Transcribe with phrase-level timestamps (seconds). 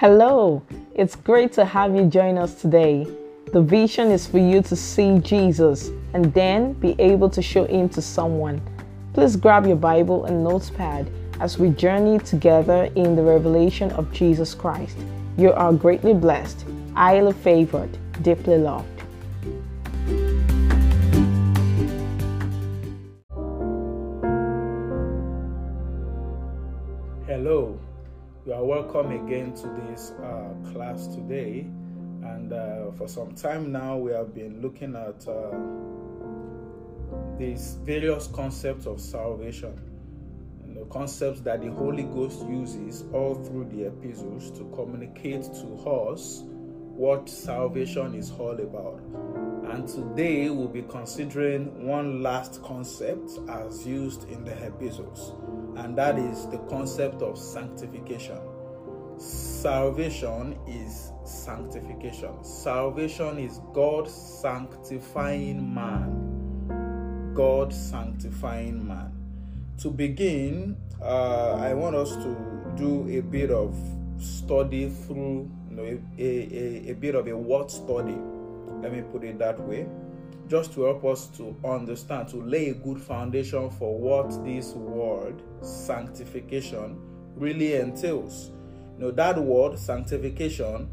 [0.00, 0.62] Hello,
[0.94, 3.06] it's great to have you join us today.
[3.54, 7.88] The vision is for you to see Jesus and then be able to show him
[7.88, 8.60] to someone.
[9.14, 14.54] Please grab your Bible and notepad as we journey together in the revelation of Jesus
[14.54, 14.98] Christ.
[15.38, 18.95] You are greatly blessed, highly favored, deeply loved.
[29.26, 31.66] Again to this uh, class today.
[32.22, 35.50] And uh, for some time now, we have been looking at uh,
[37.36, 39.80] these various concepts of salvation,
[40.76, 46.42] the concepts that the Holy Ghost uses all through the epistles to communicate to us
[46.44, 49.00] what salvation is all about.
[49.72, 55.34] And today we'll be considering one last concept as used in the epistles,
[55.78, 58.38] and that is the concept of sanctification.
[59.18, 62.44] Salvation is sanctification.
[62.44, 67.32] Salvation is God sanctifying man.
[67.34, 69.12] God sanctifying man.
[69.78, 73.74] To begin, uh, I want us to do a bit of
[74.18, 78.16] study through you know, a, a, a bit of a word study
[78.82, 79.86] let me put it that way,
[80.48, 85.42] just to help us to understand, to lay a good foundation for what this word
[85.60, 86.98] sanctification
[87.34, 88.52] really entails.
[88.98, 90.88] Know, that word sanctification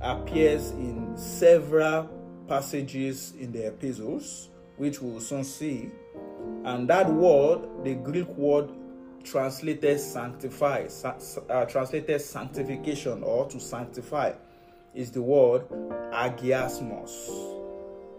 [0.00, 2.10] appears in several
[2.48, 5.90] passages in the epistles, which we'll soon see.
[6.64, 8.70] And that word, the Greek word
[9.22, 10.86] translated sanctify,
[11.48, 14.32] uh, translated sanctification or to sanctify,
[14.94, 15.68] is the word
[16.12, 17.54] agiasmos.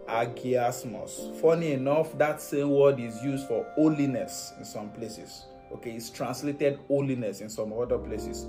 [0.08, 1.36] Agiasmos.
[1.42, 5.46] Funny enough, that same word is used for holiness in some places.
[5.74, 8.48] Okay, it's translated holiness in some other places.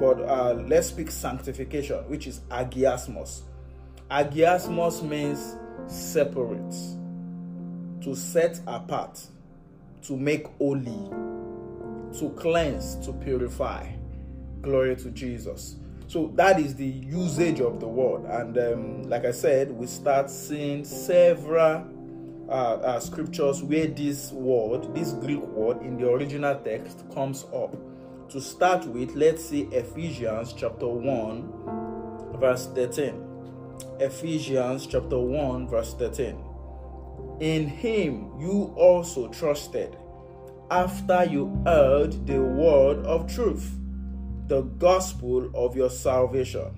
[0.00, 3.42] But uh, let's speak sanctification, which is agiasmos.
[4.10, 6.74] Agiasmos means separate,
[8.02, 9.20] to set apart,
[10.02, 11.10] to make holy,
[12.18, 13.90] to cleanse, to purify.
[14.62, 15.76] Glory to Jesus.
[16.06, 18.24] So that is the usage of the word.
[18.24, 21.86] And um, like I said, we start seeing several
[22.50, 27.74] uh, uh, scriptures where this word, this Greek word in the original text comes up.
[28.30, 33.26] To start with, let's see Ephesians chapter 1, verse 13.
[34.00, 36.36] Ephesians chapter 1, verse 13.
[37.40, 39.96] In him you also trusted
[40.70, 43.76] after you heard the word of truth
[44.50, 46.74] the gospel of your salvation,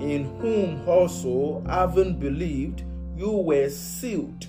[0.00, 2.82] in whom also, having believed,
[3.14, 4.46] you were sealed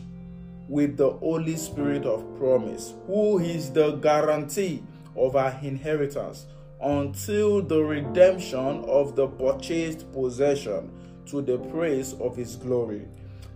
[0.72, 4.82] with the Holy Spirit of promise, who is the guarantee
[5.18, 6.46] of our inheritance
[6.82, 10.90] until the redemption of the purchased possession
[11.26, 13.06] to the praise of his glory.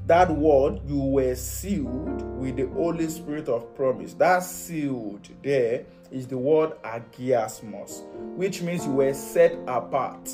[0.08, 4.14] That word, you were sealed with the Holy Spirit of promise.
[4.16, 8.04] That sealed there is the word agiasmos,
[8.36, 10.30] which means you were set apart,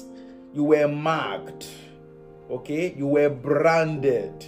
[0.51, 1.69] you were marked,
[2.49, 4.47] okay, you were branded,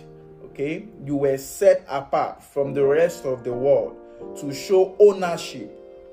[0.54, 3.98] okay, you were set apart from the rest of the world
[4.40, 5.72] to show ownership,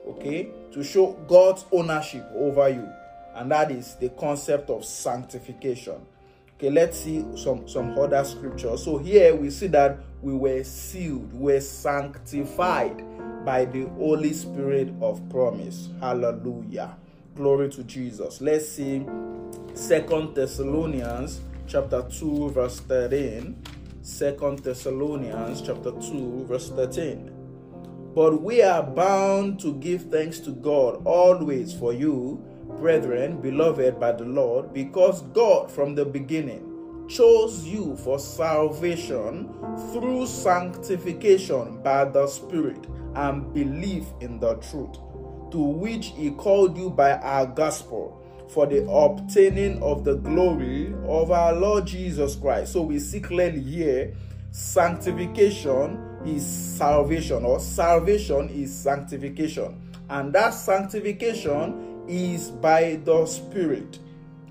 [0.09, 2.89] okay, to show God's ownership over you,
[3.35, 6.01] and that is the concept of sanctification.
[6.57, 8.83] Okay, let's see some some other scriptures.
[8.83, 13.05] So here we see that we were sealed, we were sanctified
[13.45, 15.91] by the Holy Spirit of promise.
[16.01, 16.97] Hallelujah.
[17.35, 18.41] Glory to Jesus.
[18.41, 19.07] Let's see
[19.75, 23.80] Second Thessalonians chapter 2 verse 13.
[24.03, 27.31] Second Thessalonians chapter 2 verse 13.
[28.15, 32.43] But we are bound to give thanks to God always for you
[32.79, 39.53] brethren, beloved by the Lord, because God from the beginning chose you for salvation
[39.93, 44.97] through sanctification by the Spirit and belief in the truth,
[45.51, 48.20] to which He called you by our gospel
[48.53, 52.73] for the obtaining of the glory of our Lord Jesus Christ.
[52.73, 54.15] So we see clearly here
[54.51, 59.81] sanctification is salvation, or salvation is sanctification.
[60.09, 63.99] And that sanctification is by the Spirit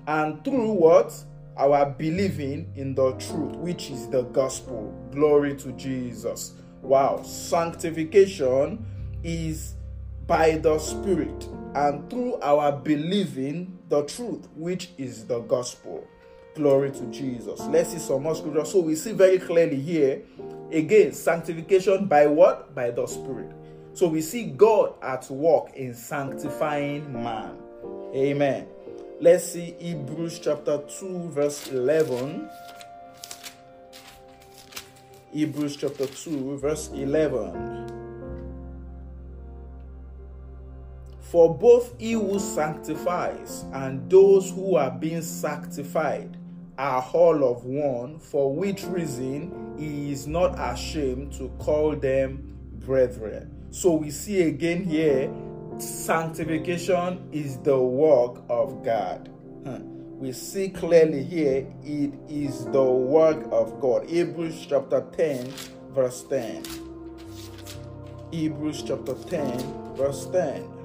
[0.06, 1.12] and through what?
[1.56, 4.92] Our believing in the truth, which is the gospel.
[5.12, 6.54] Glory to Jesus.
[6.82, 7.22] Wow.
[7.22, 8.84] Sanctification
[9.22, 9.74] is
[10.26, 16.06] by the Spirit and through our believing the truth, which is the gospel.
[16.54, 17.60] Glory to Jesus.
[17.60, 18.64] Let's see some more scripture.
[18.64, 20.22] So we see very clearly here
[20.72, 22.74] again sanctification by what?
[22.74, 23.52] By the Spirit.
[23.92, 27.56] So we see God at work in sanctifying man.
[28.14, 28.66] Amen.
[29.20, 32.48] Let's see Hebrews chapter 2, verse 11.
[35.32, 37.99] Hebrews chapter 2, verse 11.
[41.30, 46.36] For both he who sanctifies and those who are being sanctified
[46.76, 53.68] are all of one, for which reason he is not ashamed to call them brethren.
[53.70, 55.32] So we see again here
[55.78, 59.28] sanctification is the work of God.
[60.18, 64.08] We see clearly here it is the work of God.
[64.10, 65.46] Hebrews chapter 10,
[65.92, 66.64] verse 10.
[68.32, 70.79] Hebrews chapter 10, verse 10.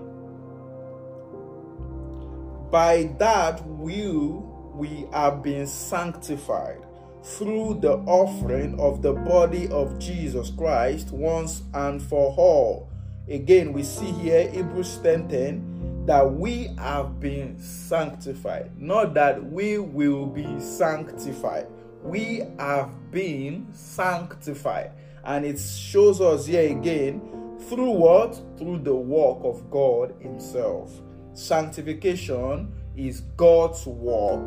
[2.75, 6.85] By that will we have been sanctified
[7.23, 12.89] through the offering of the body of Jesus Christ once and for all.
[13.29, 19.77] Again, we see here Hebrews 10 10 that we have been sanctified, not that we
[19.77, 21.67] will be sanctified.
[22.03, 24.91] We have been sanctified.
[25.23, 27.21] And it shows us here again
[27.69, 28.37] through what?
[28.57, 30.91] Through the work of God Himself.
[31.35, 34.39] Sanctification is God's work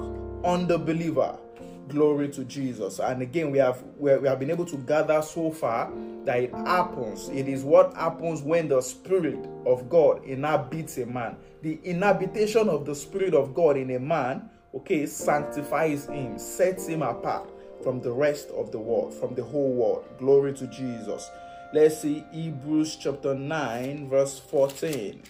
[0.43, 1.39] on the believer.
[1.89, 2.99] Glory to Jesus.
[2.99, 5.93] And again, we have we have been able to gather so far
[6.25, 7.29] that it happens.
[7.29, 11.37] It is what happens when the Spirit of God inhabits a man.
[11.61, 17.03] The inhabitation of the Spirit of God in a man, okay, sanctifies him, sets him
[17.03, 17.51] apart
[17.83, 20.07] from the rest of the world, from the whole world.
[20.19, 21.31] Glory to Jesus.
[21.75, 25.23] Let's see Hebrews chapter 9, verse 14.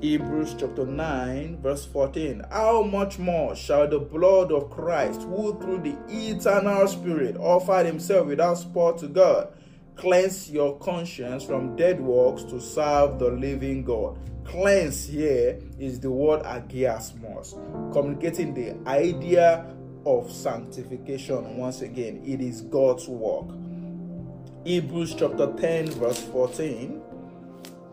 [0.00, 2.44] Hebrews chapter 9, verse 14.
[2.50, 8.26] How much more shall the blood of Christ, who through the eternal Spirit offered himself
[8.28, 9.52] without spot to God,
[9.96, 14.18] cleanse your conscience from dead works to serve the living God?
[14.46, 19.66] Cleanse here is the word agiasmos, communicating the idea
[20.06, 22.22] of sanctification once again.
[22.24, 23.50] It is God's work.
[24.64, 27.02] Hebrews chapter 10, verse 14.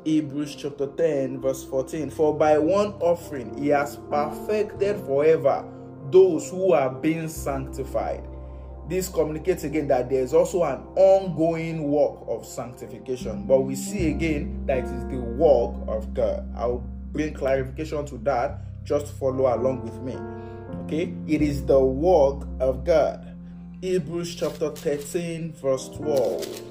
[0.07, 2.09] Hebrews chapter 10, verse 14.
[2.11, 5.69] For by one offering he has perfected forever
[6.09, 8.23] those who are being sanctified.
[8.87, 13.45] This communicates again that there is also an ongoing work of sanctification.
[13.45, 16.49] But we see again that it is the work of God.
[16.55, 18.61] I'll bring clarification to that.
[18.85, 20.15] Just follow along with me.
[20.85, 21.13] Okay?
[21.27, 23.35] It is the work of God.
[23.81, 26.66] Hebrews chapter 13, verse 12.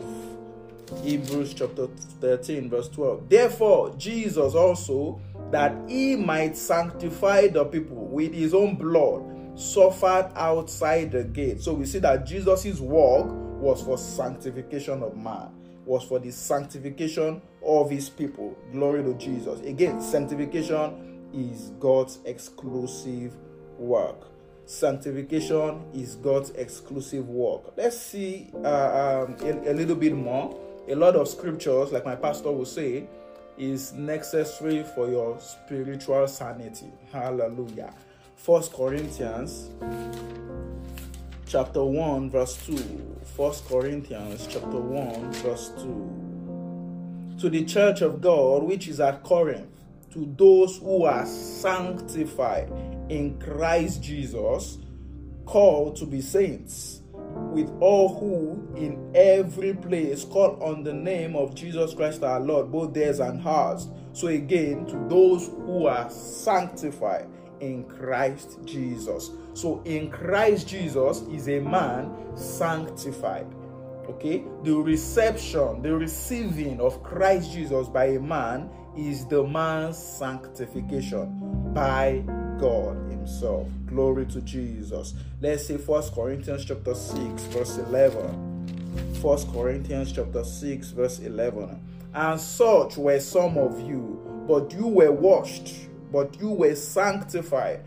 [1.02, 1.88] Hebrews chapter
[2.20, 3.28] 13, verse 12.
[3.28, 9.22] Therefore, Jesus also, that he might sanctify the people with his own blood,
[9.58, 11.60] suffered outside the gate.
[11.60, 13.26] So we see that Jesus' work
[13.60, 15.48] was for sanctification of man,
[15.84, 18.56] was for the sanctification of his people.
[18.72, 19.60] Glory to Jesus.
[19.60, 23.34] Again, sanctification is God's exclusive
[23.78, 24.28] work.
[24.66, 27.72] Sanctification is God's exclusive work.
[27.76, 32.14] Let's see uh, um, a, a little bit more a lot of scriptures, like my
[32.14, 33.08] pastor will say,
[33.58, 36.92] is necessary for your spiritual sanity.
[37.12, 37.92] Hallelujah.
[38.36, 39.70] First Corinthians
[41.46, 42.76] chapter 1 verse 2.
[43.36, 47.36] First Corinthians chapter 1 verse 2.
[47.40, 49.68] To the church of God which is at Corinth,
[50.12, 52.70] to those who are sanctified
[53.08, 54.78] in Christ Jesus,
[55.46, 57.02] called to be saints
[57.52, 62.70] with all who in every place call on the name of Jesus Christ our Lord,
[62.70, 63.88] both theirs and ours.
[64.12, 67.28] So again, to those who are sanctified
[67.60, 69.30] in Christ Jesus.
[69.54, 73.46] So in Christ Jesus is a man sanctified.
[74.08, 81.72] Okay, the reception, the receiving of Christ Jesus by a man is the man's sanctification
[81.74, 82.22] by
[82.58, 83.66] God Himself.
[83.86, 85.14] Glory to Jesus.
[85.40, 89.18] Let's see First Corinthians chapter 6, verse 11.
[89.20, 91.80] First Corinthians chapter 6, verse 11.
[92.14, 95.74] And such were some of you, but you were washed,
[96.12, 97.80] but you were sanctified,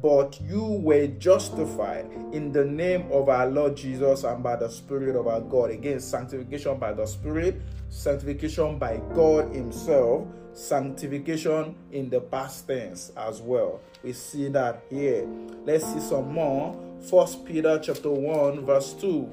[0.00, 5.14] but you were justified in the name of our Lord Jesus and by the Spirit
[5.14, 5.70] of our God.
[5.70, 7.60] Again, sanctification by the Spirit,
[7.90, 10.26] sanctification by God Himself
[10.56, 13.80] sanctification in the past tense as well.
[14.02, 15.28] We see that here.
[15.64, 16.74] Let's see some more.
[17.10, 19.28] First Peter chapter 1 verse 2.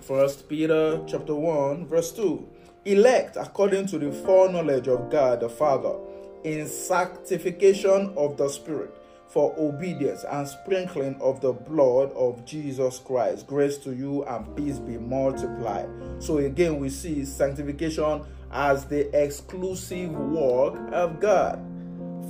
[0.00, 2.46] First Peter chapter 1 verse 2.
[2.84, 5.94] Elect according to the foreknowledge of God the Father
[6.44, 8.94] in sanctification of the Spirit
[9.28, 13.46] for obedience and sprinkling of the blood of Jesus Christ.
[13.46, 15.88] Grace to you and peace be multiplied.
[16.18, 21.58] So again, we see sanctification as the exclusive work of God.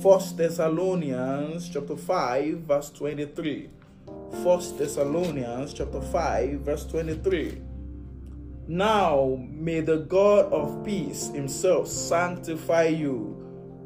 [0.01, 3.69] First Thessalonians chapter 5 verse 23.
[4.43, 7.61] First Thessalonians chapter 5 verse 23.
[8.67, 13.39] Now may the God of peace himself sanctify you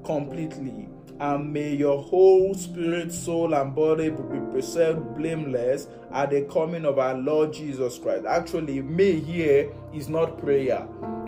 [0.05, 0.89] completely
[1.19, 6.99] and may your whole spirit, soul, and body be preserved blameless at the coming of
[6.99, 8.25] our Lord Jesus Christ.
[8.25, 10.87] Actually, may here is not prayer,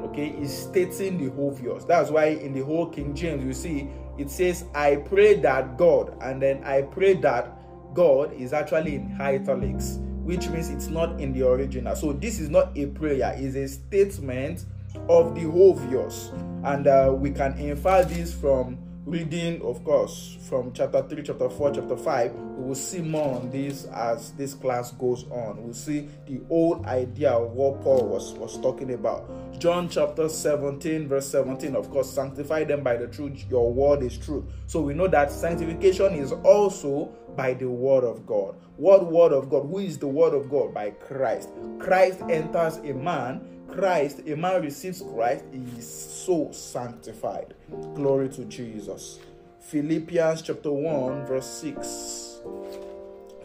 [0.09, 1.83] okay, it's stating the obvious.
[1.85, 6.17] That's why in the whole King James, you see, it says, I pray that God,
[6.21, 7.55] and then I pray that
[7.93, 11.95] God is actually in italics, which means it's not in the original.
[11.95, 14.65] So this is not a prayer, it's a statement
[15.07, 16.31] of the obvious.
[16.63, 21.71] And uh, we can infer this from reading, of course, from chapter 3, chapter 4,
[21.73, 25.63] chapter 5, we will see more on this as this class goes on.
[25.63, 29.29] We'll see the old idea of what Paul was, was talking about.
[29.59, 33.45] John chapter 17, verse 17, of course, sanctify them by the truth.
[33.49, 34.45] Your word is truth.
[34.67, 38.55] So we know that sanctification is also by the word of God.
[38.75, 39.67] What word of God?
[39.67, 40.73] Who is the word of God?
[40.73, 41.49] By Christ.
[41.79, 47.53] Christ enters a man Christ, a man receives Christ, he is so sanctified.
[47.95, 49.19] Glory to Jesus.
[49.61, 52.41] Philippians chapter 1, verse 6.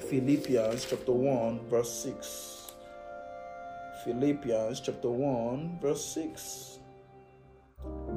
[0.08, 2.72] Philippians chapter 1, verse 6.
[4.04, 6.73] Philippians chapter 1, verse 6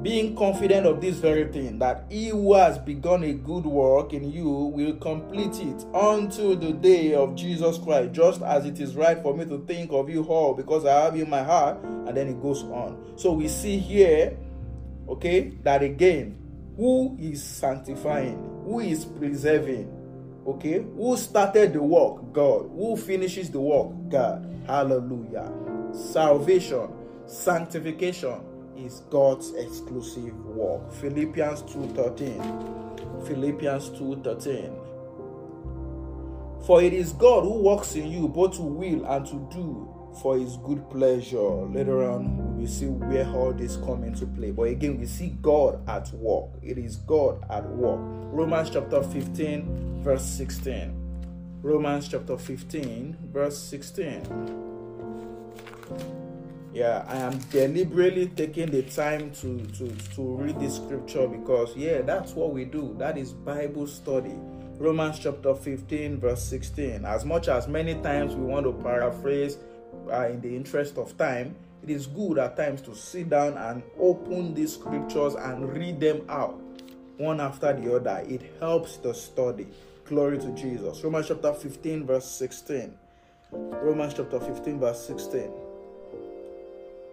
[0.02, 4.30] being confident of this very thing, that he who has begun a good work in
[4.30, 9.20] you will complete it until the day of Jesus Christ, just as it is right
[9.20, 11.82] for me to think of you all, because I have you in my heart.
[11.82, 13.12] And then it goes on.
[13.16, 14.38] So we see here,
[15.08, 16.38] okay, that again,
[16.76, 19.92] who is sanctifying, who is preserving,
[20.46, 22.32] okay, who started the work?
[22.32, 22.70] God.
[22.72, 23.90] Who finishes the work?
[24.08, 24.46] God.
[24.66, 25.52] Hallelujah.
[25.92, 26.88] Salvation,
[27.26, 28.40] sanctification,
[28.78, 30.92] is God's exclusive work.
[30.92, 32.40] Philippians 2:13.
[33.26, 34.72] Philippians 2:13.
[36.62, 39.88] For it is God who works in you both to will and to do
[40.20, 41.66] for his good pleasure.
[41.66, 44.50] Later on, we will see where all this come into play.
[44.50, 46.50] But again, we see God at work.
[46.62, 48.00] It is God at work.
[48.32, 50.92] Romans chapter 15, verse 16.
[51.62, 54.66] Romans chapter 15, verse 16
[56.72, 62.02] yeah i am deliberately taking the time to to to read this scripture because yeah
[62.02, 62.94] that's what we do.
[62.98, 64.34] That is bible study.
[64.78, 69.58] Romans chapter 15 verse 16 as much as many times we want to paraphrase
[70.12, 73.82] uh, in the interest of time it is good at times to sit down and
[73.98, 76.60] open these scriptures and read them out
[77.16, 78.24] one after the other.
[78.28, 79.66] It helps the study.
[80.04, 81.02] Glory to jesus.
[81.02, 82.94] Romans chapter 15 verse 16
[83.50, 85.50] romans chapter 15 verse 16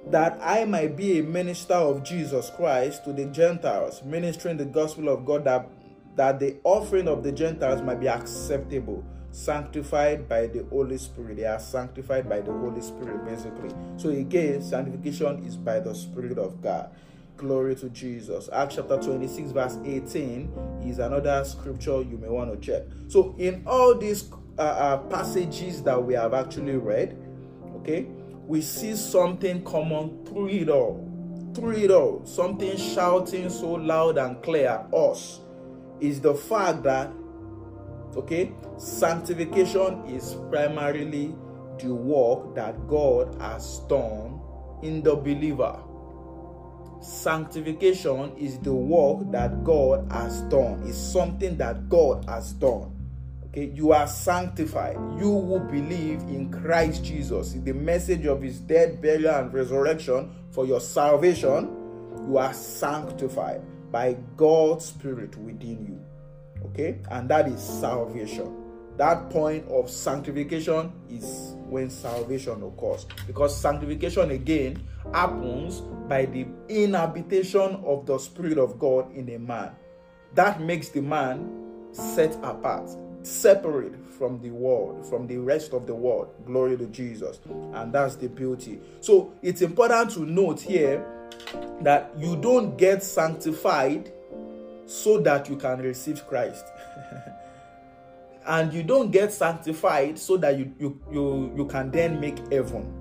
[0.07, 5.09] that I might be a minister of Jesus Christ to the Gentiles, ministering the gospel
[5.09, 5.67] of God that,
[6.15, 11.38] that the offering of the Gentiles might be acceptable, sanctified by the Holy Spirit.
[11.38, 13.71] They are sanctified by the Holy Spirit, basically.
[13.97, 16.91] So again, sanctification is by the Spirit of God.
[17.38, 18.47] Glory to Jesus.
[18.53, 22.83] Acts chapter 26, verse 18 is another scripture you may want to check.
[23.09, 27.17] So, in all these uh, uh, passages that we have actually read,
[27.79, 28.07] okay,
[28.48, 31.12] we see something common through it all.
[31.56, 35.40] Through it all, something shouting so loud and clear at us
[36.00, 37.12] is the fact that,
[38.16, 41.34] okay, sanctification is primarily
[41.80, 44.40] the work that God has done
[44.84, 45.80] in the believer.
[47.02, 52.95] Sanctification is the work that God has done, is something that God has done.
[53.55, 54.97] You are sanctified.
[55.17, 60.65] You who believe in Christ Jesus, the message of his death, burial, and resurrection for
[60.65, 61.69] your salvation,
[62.27, 66.01] you are sanctified by God's Spirit within you.
[66.65, 68.62] Okay, and that is salvation.
[68.97, 73.05] That point of sanctification is when salvation occurs.
[73.27, 74.83] Because sanctification again
[75.13, 79.71] happens by the inhabitation of the Spirit of God in a man.
[80.33, 82.89] That makes the man set apart
[83.25, 86.34] separate from the world, from the rest of the world.
[86.46, 87.39] Glory to Jesus.
[87.74, 88.79] And that's the beauty.
[89.01, 91.05] So it's important to note here
[91.82, 94.12] that you don't get sanctified
[94.86, 96.65] so that you can receive Christ.
[98.46, 102.94] and you don't get sanctified so that you, you, you, you can then make heaven.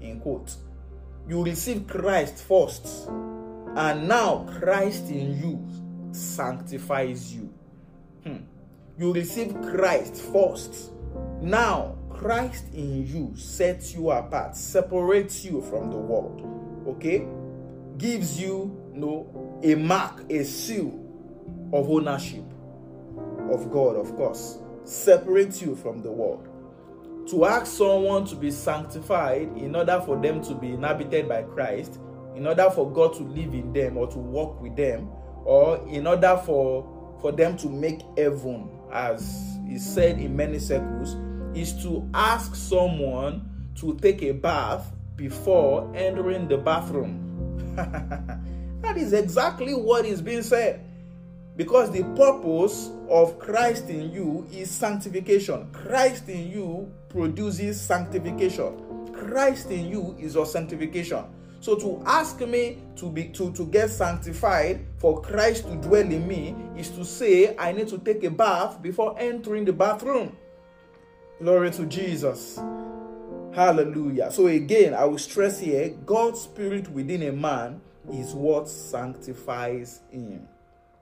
[0.00, 0.54] In quote.
[1.28, 3.08] You receive Christ first.
[3.76, 7.47] And now Christ in you sanctifies you.
[8.98, 10.90] You receive Christ first.
[11.40, 16.42] Now, Christ in you sets you apart, separates you from the world.
[16.88, 17.24] Okay?
[17.96, 20.88] Gives you, you know, a mark, a seal
[21.72, 22.42] of ownership
[23.52, 26.48] of God, of course, separates you from the world.
[27.30, 32.00] To ask someone to be sanctified in order for them to be inhabited by Christ,
[32.34, 35.08] in order for God to live in them or to walk with them,
[35.44, 41.16] or in order for for them to make heaven, as is said in many circles,
[41.54, 47.24] is to ask someone to take a bath before entering the bathroom.
[48.82, 50.84] that is exactly what is being said.
[51.56, 55.68] Because the purpose of Christ in you is sanctification.
[55.72, 59.12] Christ in you produces sanctification.
[59.12, 61.24] Christ in you is your sanctification.
[61.60, 66.26] So to ask me to be to, to get sanctified for Christ to dwell in
[66.26, 70.36] me is to say I need to take a bath before entering the bathroom.
[71.40, 72.60] Glory to Jesus.
[73.54, 74.30] Hallelujah.
[74.30, 77.80] So again, I will stress here God's spirit within a man
[78.12, 80.46] is what sanctifies him.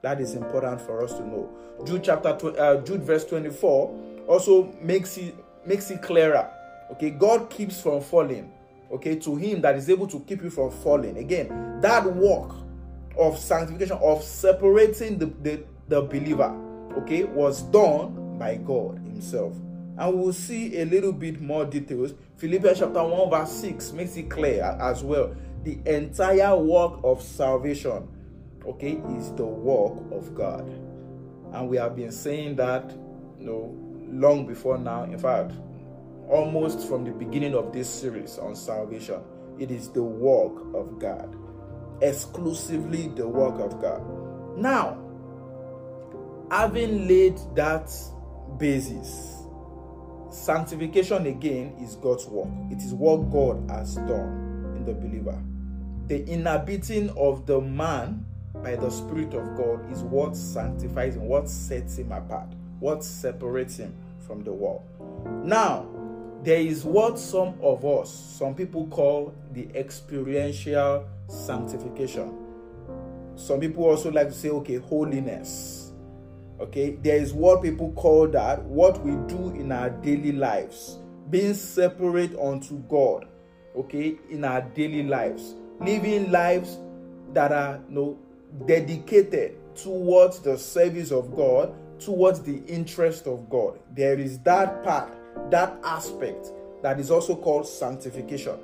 [0.03, 1.51] That is important for us to know.
[1.85, 5.35] Jude chapter uh, Jude verse 24 also makes it
[5.67, 6.51] makes it clearer.
[6.93, 8.53] Okay, God keeps from falling.
[8.91, 11.19] Okay, to him that is able to keep you from falling.
[11.19, 12.53] Again, that work
[13.19, 16.55] of sanctification, of separating the, the, the believer,
[16.99, 19.55] okay, was done by God Himself.
[19.99, 22.13] And we'll see a little bit more details.
[22.37, 25.35] Philippians chapter 1, verse 6 makes it clear as well.
[25.65, 28.07] The entire work of salvation,
[28.67, 30.69] okay, is the work of God.
[31.53, 32.91] And we have been saying that
[33.39, 33.75] you know
[34.09, 35.05] long before now.
[35.05, 35.53] In fact,
[36.29, 39.21] almost from the beginning of this series on salvation.
[39.59, 41.35] It is the work of God,
[42.03, 44.03] exclusively the work of God.
[44.59, 44.99] Now,
[46.51, 47.91] having laid that
[48.59, 49.43] basis,
[50.31, 52.49] sanctification again is God's work.
[52.71, 55.43] It is what God has done in the believer.
[56.09, 58.25] The inhabiting of the man
[58.63, 62.49] by the Spirit of God is what sanctifies him, what sets him apart,
[62.81, 63.95] what separates him
[64.27, 64.83] from the world.
[65.45, 65.89] Now,
[66.43, 72.35] there is what some of us, some people call the experiential sanctification.
[73.35, 75.93] Some people also like to say, okay, holiness.
[76.59, 81.53] Okay, there is what people call that, what we do in our daily lives, being
[81.53, 83.27] separate unto God,
[83.77, 86.79] okay, in our daily lives, living lives
[87.35, 88.19] that are you know,
[88.65, 93.79] dedicated towards the service of God, towards the interest of God.
[93.95, 95.16] There is that part
[95.51, 98.59] that aspect that is also called sanctification.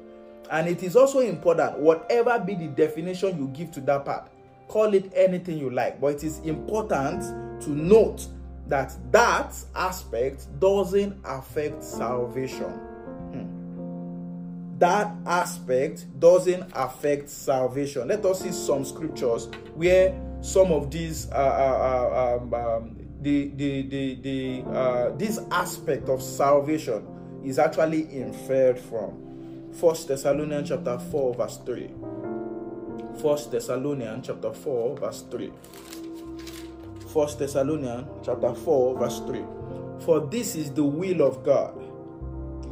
[0.50, 4.30] And it is also important, whatever be the definition you give to that part,
[4.68, 6.00] call it anything you like.
[6.00, 7.22] But it is important
[7.62, 8.26] to note
[8.68, 12.70] that that aspect doesn't affect salvation.
[13.32, 14.78] Hmm.
[14.78, 18.08] That aspect doesn't affect salvation.
[18.08, 23.48] Let us see some scriptures where some of these uh, uh, uh um, um, the
[23.56, 27.06] the the, the uh, this aspect of salvation
[27.44, 31.90] is actually inferred from First Thessalonians chapter 4 verse 3.
[33.20, 35.52] First Thessalonians chapter 4 verse 3.
[37.12, 39.44] First Thessalonians chapter 4 verse 3.
[40.04, 41.74] For this is the will of God,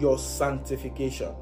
[0.01, 1.33] your sanctification,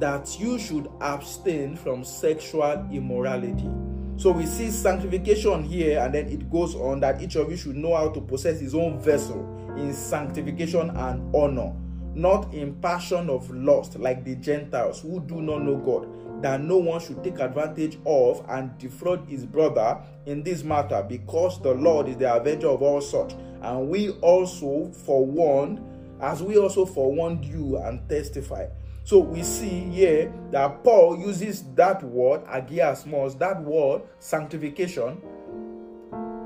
[0.00, 3.68] that you should abstain from sexual immorality
[4.16, 7.76] so we see sanctification here, and then it goes on that each of you should
[7.76, 9.40] know how to possess his own vessel
[9.76, 11.72] in sanctification and honor,
[12.14, 16.76] not in passion of lust like the Gentiles who do not know God, that no
[16.76, 22.08] one should take advantage of and defraud his brother in this matter, because the Lord
[22.08, 23.34] is the avenger of all such.
[23.62, 25.80] And we also forewarned,
[26.20, 28.66] as we also forewarned you and testify
[29.04, 35.20] so we see here that Paul uses that word, agiasmos, that word, sanctification,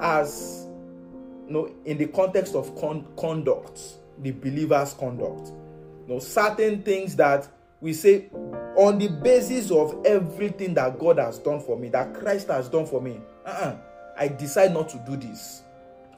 [0.01, 0.67] as
[1.47, 3.81] you know, in the context of con- conduct,
[4.23, 5.49] the believer's conduct.
[6.07, 7.47] You know, certain things that
[7.81, 8.31] we say
[8.77, 12.87] on the basis of everything that God has done for me, that Christ has done
[12.87, 13.21] for me.
[13.45, 13.77] Uh-uh,
[14.17, 15.63] I decide not to do this.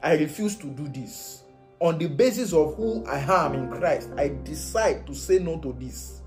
[0.01, 1.43] I refuse to do this.
[1.81, 5.73] On the basis of who I am in Christ, I decide to say no to
[5.73, 6.18] this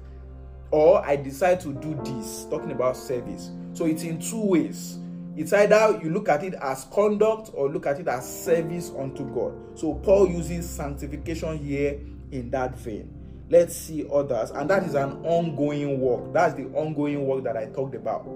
[0.72, 3.50] or I decide to do this, talking about service.
[3.74, 4.98] So it's in two ways.
[5.36, 9.24] It's either you look at it as conduct or look at it as service unto
[9.32, 9.78] God.
[9.78, 12.00] So Paul uses sanctification here
[12.32, 13.18] in that vein.
[13.48, 16.32] Let's see others, and that is an ongoing work.
[16.32, 18.26] That's the ongoing work that I talked about.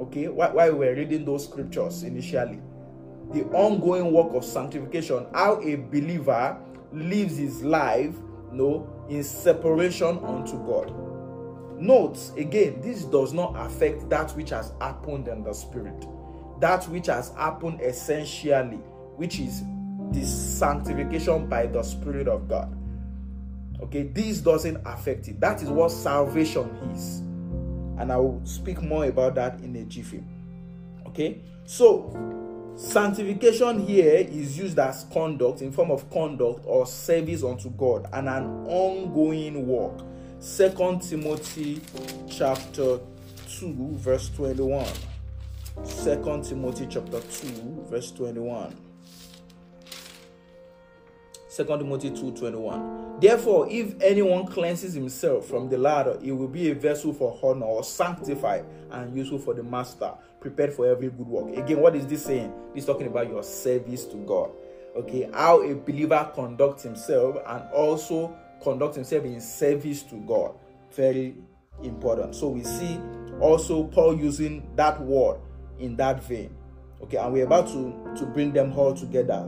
[0.00, 2.60] Okay, while we were reading those scriptures initially,
[3.32, 6.56] the ongoing work of sanctification, how a believer
[6.92, 8.14] lives his life,
[8.50, 10.92] you know, in separation unto God.
[11.78, 16.06] Note again, this does not affect that which has happened in the spirit,
[16.60, 18.78] that which has happened essentially
[19.16, 19.62] which is
[20.12, 22.76] the sanctification by the Spirit of God.
[23.80, 25.40] Okay, this doesn't affect it.
[25.40, 27.18] That is what salvation is.
[27.98, 30.22] And I will speak more about that in a jiffy.
[31.06, 32.12] Okay, so
[32.76, 38.28] sanctification here is used as conduct in form of conduct or service unto God and
[38.28, 40.00] an ongoing work.
[40.44, 41.80] Second Timothy
[42.28, 43.00] chapter
[43.48, 44.86] 2, verse 21.
[45.84, 48.76] Second Timothy chapter 2, verse 21.
[51.48, 53.20] 2 Timothy 2:21.
[53.22, 57.64] Therefore, if anyone cleanses himself from the latter, he will be a vessel for honor
[57.64, 61.56] or sanctified and useful for the master, prepared for every good work.
[61.56, 62.52] Again, what is this saying?
[62.74, 64.50] This talking about your service to God.
[64.94, 70.54] Okay, how a believer conducts himself and also conduct himself in service to God.
[70.92, 71.36] Very
[71.82, 72.34] important.
[72.34, 72.98] So we see
[73.40, 75.40] also Paul using that word
[75.78, 76.56] in that vein.
[77.02, 79.44] Okay, and we're about to, to bring them all together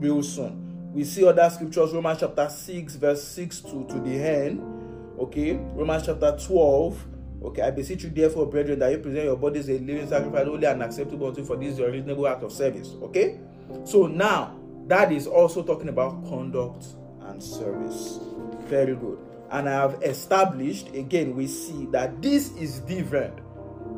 [0.00, 4.60] real soon we see other scriptures romans chapter 6 verse 6 to, to the end
[5.18, 7.06] okay romans chapter 12
[7.44, 10.64] okay i beseech you therefore brethren that you present your bodies a living sacrifice holy
[10.64, 13.38] and acceptable unto for this your reasonable act of service okay
[13.84, 16.86] so now that is also talking about conduct
[17.22, 18.18] and service
[18.70, 19.18] very good
[19.50, 23.38] and i have established again we see that this is different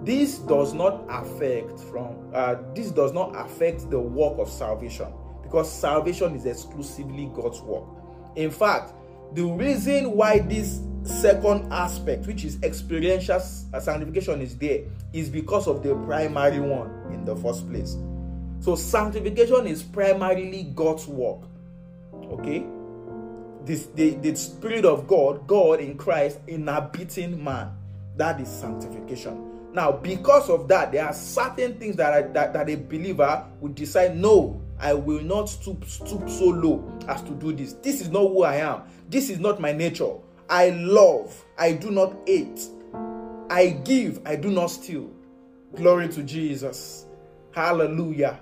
[0.05, 5.07] this does not affect from uh, this does not affect the work of salvation
[5.53, 7.85] because salvation is exclusively God's work.
[8.37, 8.95] In fact,
[9.35, 15.83] the reason why this second aspect, which is experiential sanctification, is there is because of
[15.83, 17.99] the primary one in the first place.
[18.61, 21.41] So, sanctification is primarily God's work.
[22.15, 22.65] Okay?
[23.65, 27.73] This, the, the Spirit of God, God in Christ, inhabiting man.
[28.17, 29.73] That is sanctification.
[29.73, 33.75] Now, because of that, there are certain things that, I, that, that a believer would
[33.75, 37.75] decide no, I will not stoop, stoop so low as to do this.
[37.75, 38.83] This is not who I am.
[39.09, 40.13] This is not my nature.
[40.51, 42.69] I love, I do not hate.
[43.49, 45.11] I give, I do not steal.
[45.75, 47.07] Glory to Jesus.
[47.53, 48.39] Hallelujah.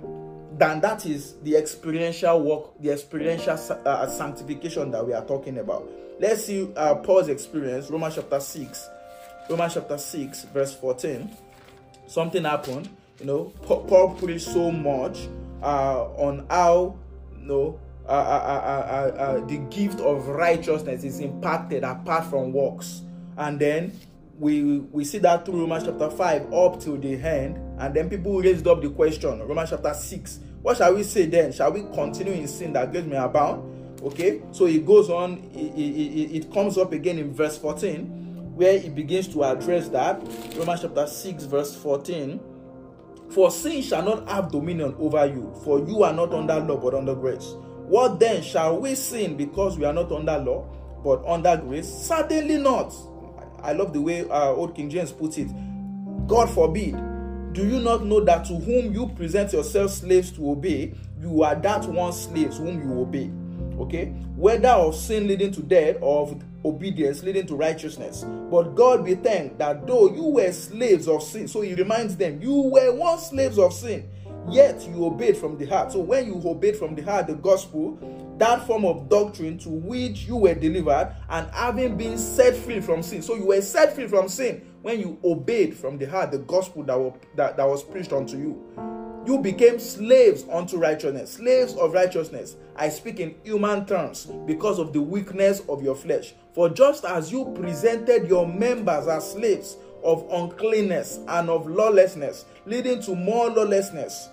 [0.60, 5.88] Then that is the experiential work, the experiential uh, sanctification that we are talking about.
[6.18, 8.90] Let's see uh, Paul's experience, Romans chapter 6.
[9.48, 11.34] Romans chapter 6, verse 14.
[12.06, 12.90] Something happened.
[13.20, 15.28] You know, Paul preached so much
[15.62, 16.98] uh, on how
[17.38, 23.00] you know uh, uh, uh, uh, the gift of righteousness is impacted apart from works,
[23.38, 23.98] and then
[24.38, 28.40] we we see that through Romans chapter 5 up till the end, and then people
[28.40, 30.40] raised up the question, Romans chapter 6.
[30.62, 31.52] What shall we say then?
[31.52, 34.00] Shall we continue in sin that grace may abound?
[34.02, 38.78] Okay, so it goes on, it, it, it comes up again in verse 14, where
[38.78, 40.20] he begins to address that.
[40.56, 42.40] Romans chapter 6, verse 14
[43.30, 46.94] for sin shall not have dominion over you, for you are not under law but
[46.94, 47.54] under grace.
[47.86, 50.66] What then shall we sin because we are not under law
[51.04, 51.88] but under grace?
[51.88, 52.92] Certainly not.
[53.62, 55.48] I love the way uh, Old King James puts it.
[56.26, 56.94] God forbid.
[57.52, 61.56] Do you not know that to whom you present yourselves slaves to obey, you are
[61.56, 63.28] that one slaves whom you obey?
[63.82, 68.24] Okay, whether of sin leading to death or of obedience leading to righteousness.
[68.50, 72.40] But God be thanked that though you were slaves of sin, so he reminds them,
[72.40, 74.08] you were once slaves of sin,
[74.48, 75.90] yet you obeyed from the heart.
[75.90, 77.98] So when you obeyed from the heart the gospel,
[78.38, 83.02] that form of doctrine to which you were delivered, and having been set free from
[83.02, 83.22] sin.
[83.22, 86.82] So you were set free from sin when you obeyed from the heart the gospel
[86.84, 88.90] that was, that, that was preached unto you
[89.26, 92.56] you became slaves unto righteousness, slaves of righteousness.
[92.74, 96.34] I speak in human terms because of the weakness of your flesh.
[96.54, 103.02] For just as you presented your members as slaves of uncleanness and of lawlessness, leading
[103.02, 104.30] to more lawlessness,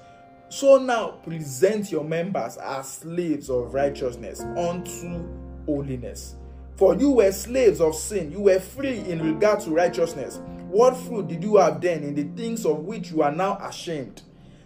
[0.49, 5.27] so now present your members as slaves of righteousness unto
[5.65, 6.37] holiness.
[6.77, 10.39] For you were slaves of sin, you were free in regard to righteousness.
[10.69, 14.21] What fruit did you have then in the things of which you are now ashamed?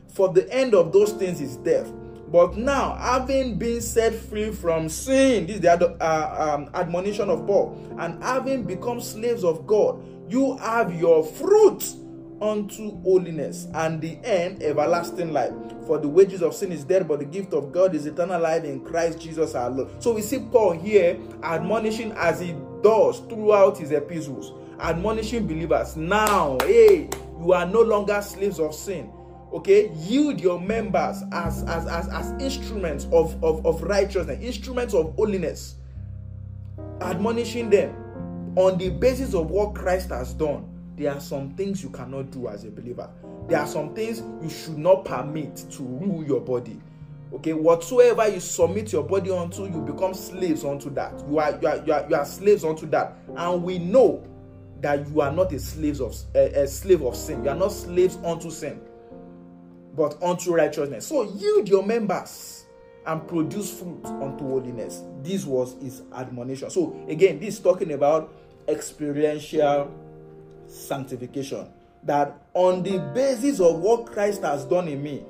[0.09, 1.89] For the end of those things is death.
[2.27, 7.45] But now, having been set free from sin, this is the uh, um, admonition of
[7.45, 11.93] Paul, and having become slaves of God, you have your fruit
[12.41, 15.53] unto holiness, and the end everlasting life.
[15.85, 18.63] For the wages of sin is death, but the gift of God is eternal life
[18.63, 20.01] in Christ Jesus our Lord.
[20.01, 25.95] So we see Paul here admonishing as he does throughout his epistles, admonishing believers.
[25.95, 29.11] Now, hey, you are no longer slaves of sin
[29.53, 35.13] okay yield your members as as as, as instruments of, of of righteousness instruments of
[35.15, 35.75] holiness
[37.01, 37.93] admonishing them
[38.55, 40.70] on the basis of what christ has done
[41.01, 43.09] there are some things you cannot do as a believer
[43.47, 46.79] there are some things you should not permit to rule your body
[47.33, 51.13] Okay, whatsoever you submit your body unto, you become slaves unto that.
[51.29, 54.27] You are you are you are, you are slaves unto that, and we know
[54.81, 57.43] that you are not a slave of a, a slave of sin.
[57.43, 58.81] You are not slaves unto sin,
[59.95, 61.07] but unto righteousness.
[61.07, 62.65] So yield your members
[63.05, 65.01] and produce fruit unto holiness.
[65.23, 66.69] This was his admonition.
[66.69, 68.33] So again, this is talking about
[68.67, 69.89] experiential
[70.71, 71.67] sanctification.
[72.03, 75.23] That on the basis of what Christ has done in me,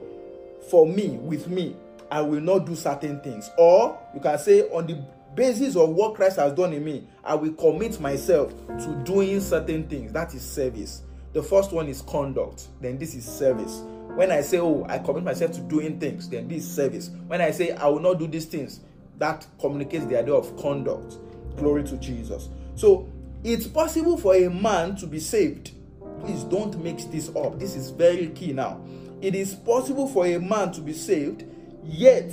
[0.69, 1.75] for me, with me,
[2.09, 3.49] I will not do certain things.
[3.57, 5.01] Or you can say, on the
[5.35, 9.87] basis of what Christ has done in me, I will commit myself to doing certain
[9.87, 10.11] things.
[10.11, 11.03] That is service.
[11.33, 13.83] The first one is conduct, then this is service.
[14.15, 17.09] When I say, Oh, I commit myself to doing things, then this is service.
[17.27, 18.81] When I say, I will not do these things,
[19.17, 21.17] that communicates the idea of conduct.
[21.55, 22.49] Glory to Jesus.
[22.75, 23.07] So,
[23.43, 25.71] it's possible for a man to be saved.
[26.19, 27.57] Please don't mix this up.
[27.57, 28.81] This is very key now.
[29.21, 31.45] It is possible for a man to be saved,
[31.83, 32.31] yet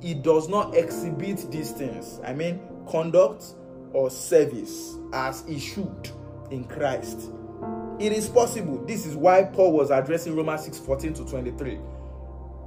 [0.00, 2.20] he does not exhibit these things.
[2.24, 3.44] I mean, conduct
[3.92, 6.10] or service as he should
[6.50, 7.30] in Christ.
[8.00, 8.84] It is possible.
[8.86, 11.78] This is why Paul was addressing Romans 6 14 to 23.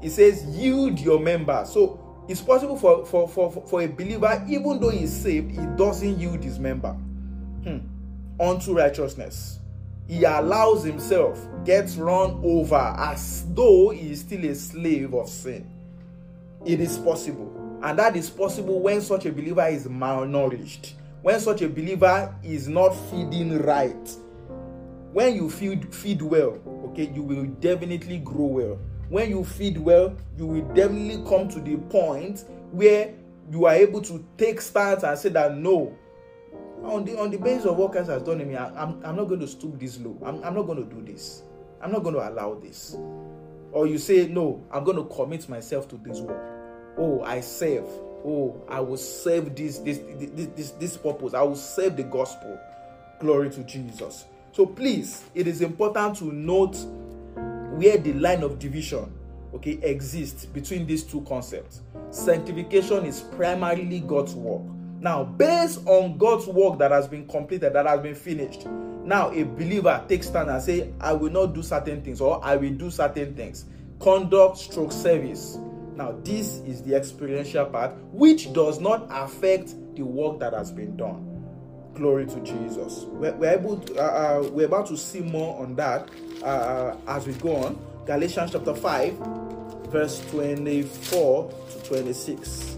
[0.02, 1.70] He says, Yield your members.
[1.70, 6.18] So it's possible for, for, for, for a believer, even though he's saved, he doesn't
[6.18, 6.96] yield his member
[8.40, 9.60] unto righteousness.
[10.08, 15.70] He allows himself, gets run over as though he is still a slave of sin.
[16.66, 17.80] It is possible.
[17.84, 22.68] And that is possible when such a believer is malnourished, when such a believer is
[22.68, 24.18] not feeding right.
[25.12, 28.80] When you feed, feed well, okay, you will definitely grow well.
[29.10, 33.14] When you feed well, you will definitely come to the point where
[33.52, 35.96] you are able to take stance and say that no,
[36.84, 39.16] on the on the basis of what Christ has done in me, I, am I'm
[39.16, 40.18] not going to stoop this low.
[40.24, 41.44] I'm, I'm not going to do this.
[41.82, 42.96] I'm not going to allow this.
[43.72, 46.42] Or you say, no, I'm going to commit myself to this work.
[46.98, 47.86] Oh, I serve.
[48.26, 51.34] Oh, I will serve this this this this, this purpose.
[51.34, 52.60] I will serve the gospel.
[53.20, 54.26] Glory to Jesus.
[54.52, 56.76] So please, it is important to note
[57.76, 59.12] where the line of division
[59.54, 61.82] okay exists between these two concepts.
[62.12, 64.62] Sanctification is primarily God's work
[65.04, 69.44] now, based on God's work that has been completed, that has been finished, now a
[69.44, 72.90] believer takes stand and say, I will not do certain things or I will do
[72.90, 73.66] certain things.
[74.00, 75.58] Conduct stroke service.
[75.96, 80.96] Now, this is the experiential part, which does not affect the work that has been
[80.96, 81.30] done.
[81.96, 83.04] Glory to Jesus.
[83.04, 84.04] We're, we're able to, uh,
[84.46, 86.10] uh, we're about to see more on that
[86.44, 87.78] uh, as we go on.
[88.06, 89.14] Galatians chapter 5,
[89.90, 92.73] verse 24 to 26.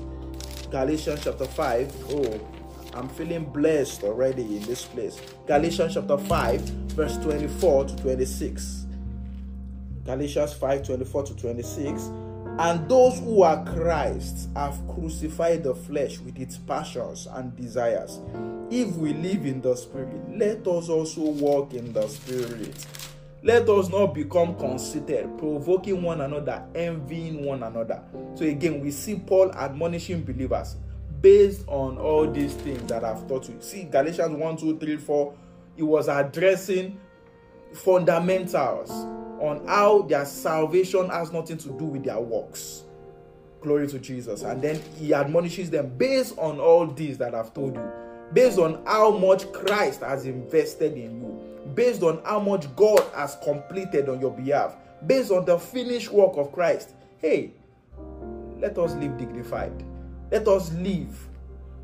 [0.76, 2.06] Galatians chapter 5.
[2.10, 2.42] Oh,
[2.96, 5.22] I'm feeling blessed already in this place.
[5.48, 6.62] Galatians chapter 5,
[6.98, 8.86] verse 24 to 26.
[10.04, 12.02] Galatians 5 24 to 26.
[12.60, 18.20] And those who are Christ have crucified the flesh with its passions and desires.
[18.70, 22.86] If we live in the Spirit, let us also walk in the Spirit.
[23.46, 28.02] Let us not become conceited, provoking one another, envying one another.
[28.34, 30.78] So again, we see Paul admonishing believers
[31.22, 33.58] based on all these things that I've taught you.
[33.60, 35.34] See, Galatians 1, 2, 3, 4,
[35.76, 37.00] he was addressing
[37.72, 38.90] fundamentals
[39.40, 42.86] on how their salvation has nothing to do with their works.
[43.62, 44.42] Glory to Jesus.
[44.42, 47.92] And then he admonishes them based on all these that I've told you,
[48.34, 53.38] based on how much Christ has invested in you based on how much God has
[53.44, 54.76] completed on your behalf,
[55.08, 56.94] based on the finished work of Christ.
[57.18, 57.54] Hey,
[58.60, 59.84] let us live dignified.
[60.32, 61.28] Let us live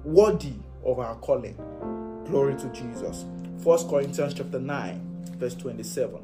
[0.03, 0.53] worthy
[0.85, 1.55] of our calling.
[2.25, 3.25] Glory to Jesus.
[3.63, 6.19] First Corinthians chapter 9, verse 27.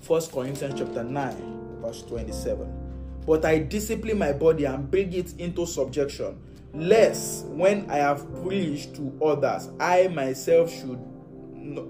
[0.00, 3.22] First Corinthians chapter 9, verse 27.
[3.26, 6.40] But I discipline my body and bring it into subjection,
[6.74, 10.98] lest when I have preached to others, I myself should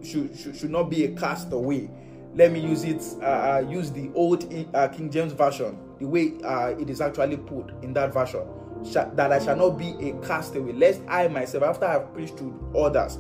[0.02, 1.90] should, should, should not be a castaway.
[2.34, 6.34] Let me use it, uh, uh use the old uh, King James Version, the way
[6.44, 8.42] uh, it is actually put in that version.
[8.92, 12.72] that I shall not be a castaway, lest I myself, after I have preached to
[12.76, 13.18] others,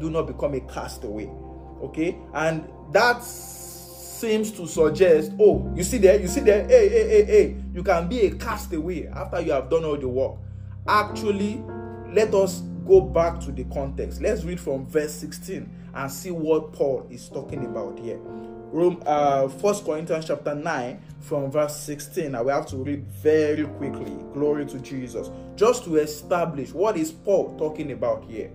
[0.00, 1.26] do not become a castaway.
[1.82, 7.08] Okay, and that seems to suggest, oh, you see there, you see there, hey, hey,
[7.08, 10.36] hey, hey, you can be a castaway after you have done all the work.
[10.86, 11.60] Actually,
[12.12, 14.20] let us go back to the context.
[14.20, 18.18] Let's read from verse 16 and see what Paul is talking about here.
[18.72, 22.34] Rome, uh, First Corinthians chapter 9 from verse 16.
[22.34, 24.16] I will have to read very quickly.
[24.32, 25.30] Glory to Jesus.
[25.56, 28.50] Just to establish what is Paul talking about here.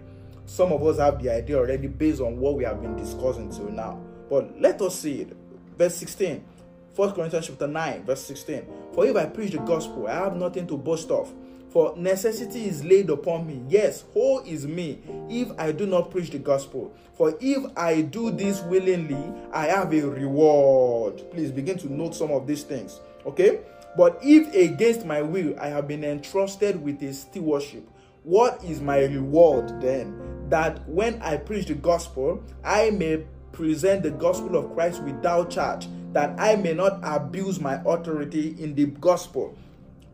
[0.47, 3.69] Some of us have the idea already based on what we have been discussing till
[3.69, 4.02] now.
[4.30, 5.38] But let us see it.
[5.78, 6.43] Verse 16.
[6.95, 8.65] 1 Corinthians chapter 9, verse 16.
[8.93, 11.32] For if I preach the gospel, I have nothing to boast of.
[11.78, 13.62] For necessity is laid upon me.
[13.70, 14.98] Yes, woe is me
[15.30, 16.92] if I do not preach the gospel.
[17.13, 21.22] For if I do this willingly, I have a reward.
[21.30, 23.00] Please begin to note some of these things.
[23.28, 23.60] Okay?
[23.96, 27.88] But if against my will I have been entrusted with a stewardship,
[28.24, 30.50] what is my reward then?
[30.50, 35.88] That when I preach the gospel, I may present the gospel of Christ without charge,
[36.13, 39.56] that I may not abuse my authority in the gospel.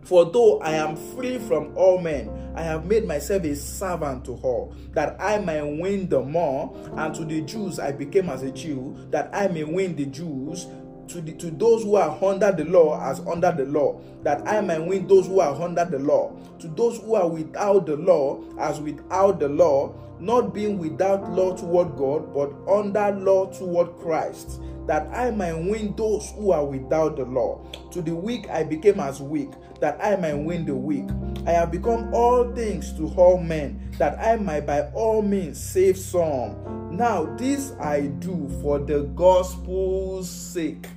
[0.03, 4.33] For though I am free from all men, I have made myself a servant to
[4.43, 6.75] all, that I may win the more.
[6.97, 10.67] And to the Jews I became as a Jew, that I may win the Jews.
[11.09, 14.61] To, the, to those who are under the law as under the law, that I
[14.61, 16.33] may win those who are under the law.
[16.59, 21.55] To those who are without the law as without the law, not being without law
[21.55, 27.17] toward God, but under law toward Christ, that I might win those who are without
[27.17, 27.61] the law.
[27.91, 29.49] To the weak I became as weak,
[29.83, 31.09] that I might win the weak.
[31.45, 35.97] I have become all things to all men, that I might by all means save
[35.97, 36.95] some.
[36.95, 40.87] Now, this I do for the gospel's sake,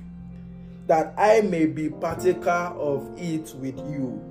[0.85, 4.23] that I may be partaker of it with you.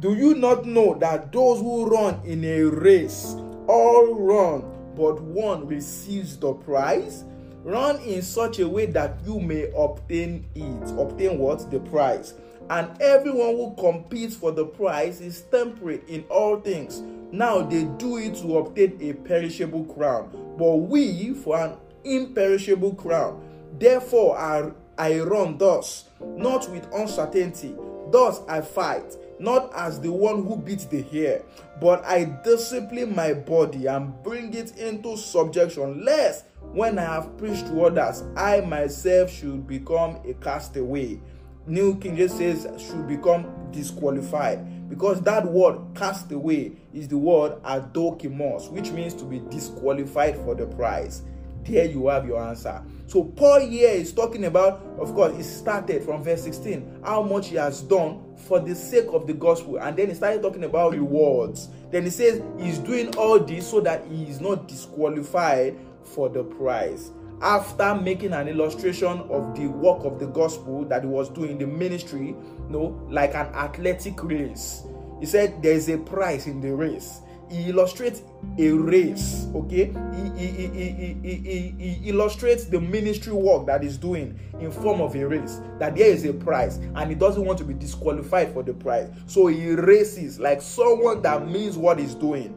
[0.00, 4.62] Do you not know that those who run in a race all run,
[4.96, 7.26] but one receives the prize?
[7.64, 10.90] Run in such a way that you may obtain it.
[10.98, 11.70] Obtain what?
[11.70, 12.32] The prize.
[12.70, 17.02] And everyone who competes for the prize is temperate in all things.
[17.32, 23.42] Now they do it to obtain a perishable crown, but we for an imperishable crown.
[23.78, 27.74] Therefore, I, I run thus, not with uncertainty.
[28.10, 31.42] Thus I fight, not as the one who beats the hair,
[31.80, 37.66] but I discipline my body and bring it into subjection, lest when I have preached
[37.66, 41.20] to others, I myself should become a castaway.
[41.68, 47.62] New King James says should become disqualified because that word cast away is the word
[47.62, 51.22] adokimos, which means to be disqualified for the prize.
[51.64, 52.82] There you have your answer.
[53.06, 57.48] So Paul here is talking about, of course, he started from verse 16, how much
[57.48, 60.94] he has done for the sake of the gospel, and then he started talking about
[60.94, 61.68] rewards.
[61.90, 66.44] Then he says he's doing all this so that he is not disqualified for the
[66.44, 67.10] prize
[67.42, 71.66] after making an illustration of the work of the gospel that he was doing the
[71.66, 74.84] ministry you know like an athletic race.
[75.20, 77.20] He said there is a prize in the race.
[77.50, 78.22] He illustrates
[78.58, 79.94] a race okay?
[80.36, 85.00] He, he, he, he, he, he illustrates the ministry work that he's doing in form
[85.00, 88.52] of a race that there is a prize and he doesn't want to be disqualified
[88.52, 92.54] for the prize so he races like someone that means what he's doing.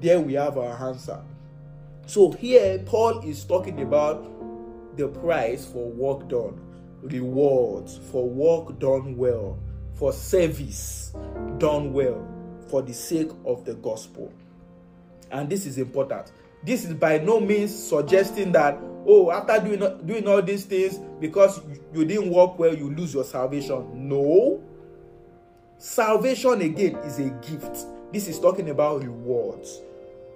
[0.00, 1.22] There we have our answer
[2.06, 6.60] so here, Paul is talking about the price for work done,
[7.02, 9.58] rewards for work done well,
[9.94, 11.12] for service
[11.58, 12.26] done well,
[12.68, 14.32] for the sake of the gospel.
[15.32, 16.30] And this is important.
[16.62, 21.60] This is by no means suggesting that, oh, after doing, doing all these things, because
[21.92, 24.08] you didn't work well, you lose your salvation.
[24.08, 24.62] No.
[25.78, 27.86] Salvation, again, is a gift.
[28.12, 29.80] This is talking about rewards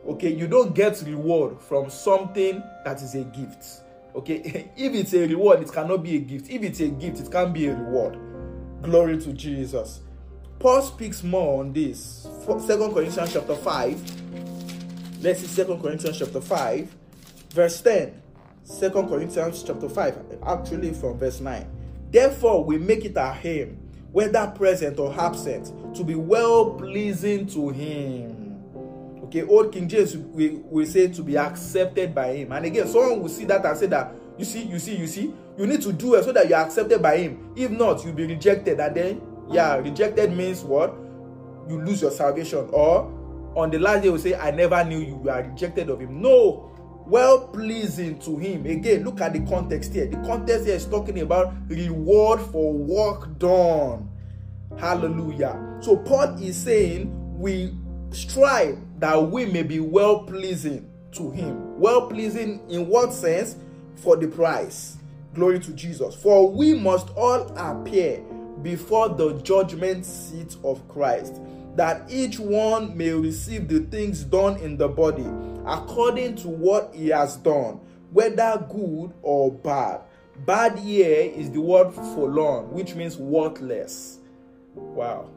[0.07, 3.83] okay you don't get reward from something that is a gift.
[4.15, 6.51] Okay if it's a reward it cannot be a gift.
[6.51, 8.19] If it's a gift it can't be a reward.
[8.83, 10.01] Glory to jesus.
[10.59, 12.27] Paul speaks more on this.
[12.47, 14.21] Second corinthians chapter 5
[15.23, 16.97] let's see second corinthians chapter 5
[17.51, 18.23] verse 10
[18.65, 21.67] second corinthians chapter 5 actually from verse 9
[22.11, 23.77] therefore we make it our aim
[24.13, 28.40] whether present or absent to be well pleasing to him
[29.31, 32.51] Okay, old King James we we say to be accepted by him.
[32.51, 35.35] And again, someone will see that and say that you see, you see, you see,
[35.59, 37.53] you need to do it so that you're accepted by him.
[37.55, 38.81] If not, you'll be rejected.
[38.81, 40.95] And then, yeah, rejected means what?
[41.69, 42.67] You lose your salvation.
[42.73, 43.03] Or
[43.55, 46.23] on the last day, we say, I never knew you, you are rejected of him.
[46.23, 46.73] No,
[47.07, 48.65] well pleasing to him.
[48.65, 50.07] Again, look at the context here.
[50.07, 54.09] The context here is talking about reward for work done.
[54.79, 55.79] Hallelujah.
[55.83, 57.75] So Paul is saying we
[58.11, 61.79] strive that we may be well pleasing to him.
[61.79, 63.57] Well pleasing in what sense?
[63.97, 64.97] For the price.
[65.35, 66.15] Glory to Jesus.
[66.15, 68.23] For we must all appear
[68.63, 71.41] before the judgment seat of Christ,
[71.77, 75.27] that each one may receive the things done in the body
[75.67, 77.81] according to what he has done,
[78.13, 80.01] whether good or bad.
[80.47, 84.19] Bad here is the word phaulos, which means worthless.
[84.75, 85.31] Wow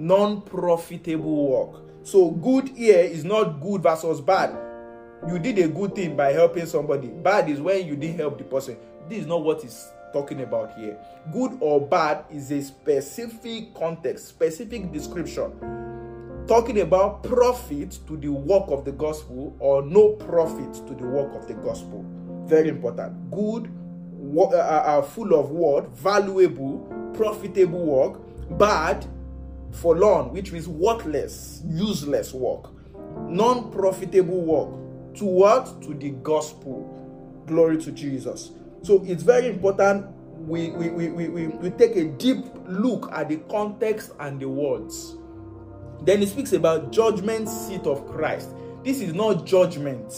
[0.00, 1.82] non-profitable work.
[2.02, 4.56] So good here is not good versus bad.
[5.28, 7.08] You did a good thing by helping somebody.
[7.08, 8.78] Bad is when you didn't help the person.
[9.08, 10.96] This is not what is talking about here.
[11.32, 15.52] Good or bad is a specific context, specific description.
[16.48, 21.34] Talking about profit to the work of the gospel or no profit to the work
[21.34, 22.04] of the gospel.
[22.46, 23.30] Very important.
[23.30, 23.70] Good,
[24.36, 25.90] uh, uh, uh, full of what?
[25.90, 26.78] Valuable,
[27.14, 28.58] profitable work.
[28.58, 29.06] Bad,
[29.72, 32.70] phaulos, which means worthless, useless work.
[33.28, 35.14] Non profitable work.
[35.16, 35.82] To what?
[35.82, 36.96] To the gospel.
[37.46, 38.52] Glory to Jesus.
[38.82, 40.06] So it's very important
[40.46, 45.16] we, we, we, we, we take a deep look at the context and the words.
[46.02, 48.50] Then he speaks about judgment seat of Christ.
[48.82, 50.12] This is not judgment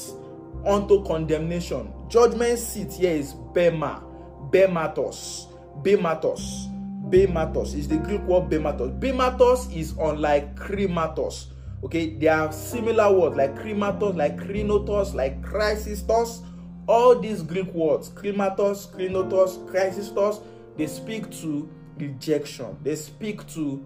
[0.64, 1.92] unto condemnation.
[2.09, 4.05] Judgment seat here is bema,
[4.50, 6.68] bematos, bematos,
[7.12, 7.74] bematos.
[7.74, 8.98] Is the Greek word bematos.
[8.98, 11.46] Bematos is unlike crematos.
[11.84, 16.42] Okay, they are similar words like crematos, like crinotos, like chrysistos
[16.86, 20.42] all these Greek words, klimatos, krinotos, chrysistos,
[20.76, 23.84] they speak to rejection, they speak to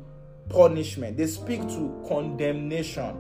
[0.49, 3.17] punishment, they speak to condemnation.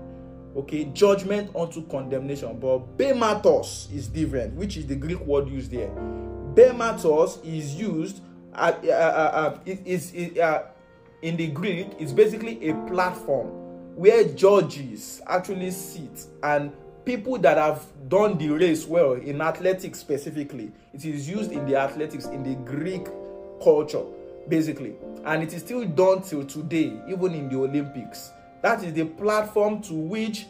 [0.56, 2.58] Okay, judgment unto condemnation.
[2.58, 5.90] But bematos is different, which is the Greek word used there.
[6.54, 8.22] Bematos is used
[8.56, 10.66] uh, uh, uh, is, is, uh,
[11.22, 13.48] in the Greek, it's basically a platform
[13.96, 16.72] where judges actually sit and
[17.04, 21.76] people that have done the race well in athletics specifically it is used in the
[21.76, 23.06] athletics in the greek
[23.62, 24.02] culture
[24.48, 24.94] basically.
[25.24, 28.30] And it is still done till today even in the olympics.
[28.62, 30.46] That is the platform to which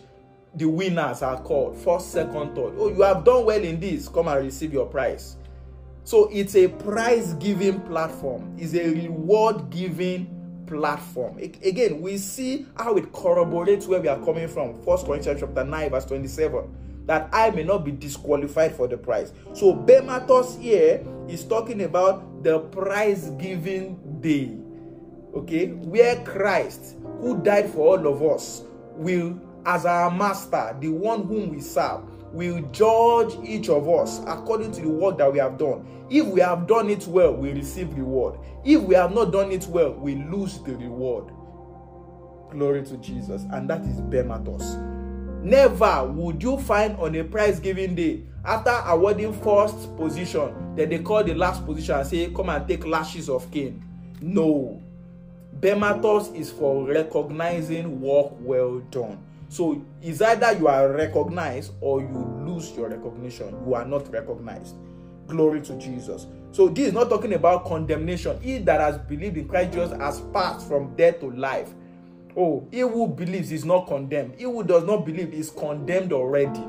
[0.54, 2.74] the winners are called first second third.
[2.78, 4.09] Oh you have done well in this.
[4.09, 5.36] Come and receive your prize
[6.07, 10.36] so it's a prize giving platform it's a reward giving
[10.66, 11.38] platform.
[11.38, 14.82] Again, we see how it corroborates where we are coming from.
[14.82, 17.04] First Corinthians chapter 9, verse 27.
[17.07, 19.32] That I may not be disqualified for the prize.
[19.52, 24.59] So Bematos here is talking about the prize giving day.
[25.34, 31.24] Okay, where Christ, who died for all of us, will, as our master, the one
[31.26, 32.00] whom we serve,
[32.33, 35.87] will judge each of us according to the work that we have done.
[36.11, 38.39] If we have done it well, we receive reward.
[38.64, 41.33] If we have not done it well, we lose the reward.
[42.51, 43.45] Glory to Jesus.
[43.53, 44.83] And that is Bematos.
[45.43, 51.01] Never would you find on a prize giving day after awarding first position, then they
[51.01, 53.85] call the last position and say, Come and take lashes of Cain.
[54.20, 54.81] No.
[55.59, 59.18] Bematos is for recognizing work well done.
[59.57, 63.57] So it's either you are recognized or you lose your recognition.
[63.66, 64.76] You are not recognized.
[65.26, 66.26] Glory to Jesus.
[66.52, 68.38] So this is not talking about condemnation.
[68.42, 71.70] He that has believed in Christ Jesus has passed from death to life.
[72.36, 74.34] Oh, he who believes is not condemned.
[74.36, 76.62] He who does not believe is condemned already.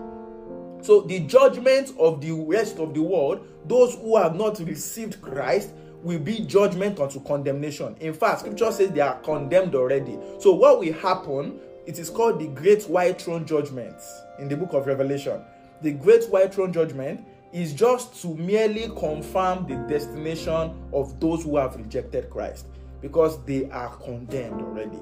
[0.81, 5.73] So the judgment of the rest of the world, those who have not received Christ,
[6.03, 7.97] will be judgment unto condemnation.
[7.99, 10.17] In fact, scripture says they are condemned already.
[10.39, 13.95] So what will happen it is called the Great White Throne Judgment
[14.39, 15.41] in the book of Revelation.
[15.81, 21.55] The Great White Throne Judgment is just to merely confirm the destination of those who
[21.55, 22.65] have rejected Christ
[23.01, 24.99] because they are condemned already.